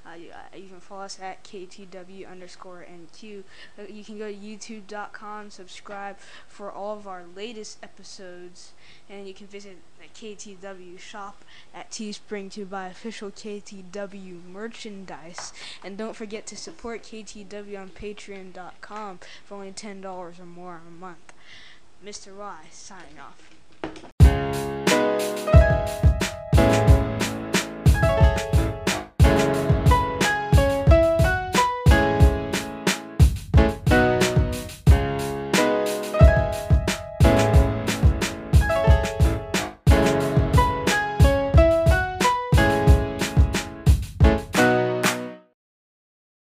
Uh, 0.05 0.17
you, 0.17 0.31
uh, 0.31 0.55
you 0.55 0.69
can 0.69 0.79
follow 0.79 1.05
us 1.05 1.19
at 1.23 1.43
KTW 1.43 2.31
underscore 2.31 2.85
NQ. 2.87 3.43
Uh, 3.79 3.85
you 3.89 4.05
can 4.05 4.19
go 4.19 4.31
to 4.31 4.37
YouTube.com, 4.37 5.49
subscribe 5.49 6.19
for 6.47 6.71
all 6.71 6.99
of 6.99 7.09
our 7.09 7.25
latest 7.35 7.79
episodes, 7.83 8.73
and 9.09 9.27
you 9.27 9.33
can 9.33 9.47
visit 9.47 9.79
the 9.99 10.09
KTW 10.09 10.99
shop 10.99 11.43
at 11.75 11.91
Teespring 11.91 12.53
to 12.53 12.67
buy 12.67 12.89
official 12.89 13.31
KTW 13.31 14.45
merchandise. 14.45 15.55
And 15.83 15.97
don't 15.97 16.15
forget 16.15 16.45
to 16.49 16.59
support 16.59 17.05
KTW 17.05 17.81
on 17.81 17.89
Patreon.com 17.89 19.21
for 19.47 19.55
only 19.55 19.73
$10 19.73 20.05
or 20.39 20.45
more 20.45 20.83
a 20.87 20.91
month. 20.91 21.33
Mr. 22.05 22.37
Y 22.37 22.67
signing 22.71 23.19
off. 23.19 24.12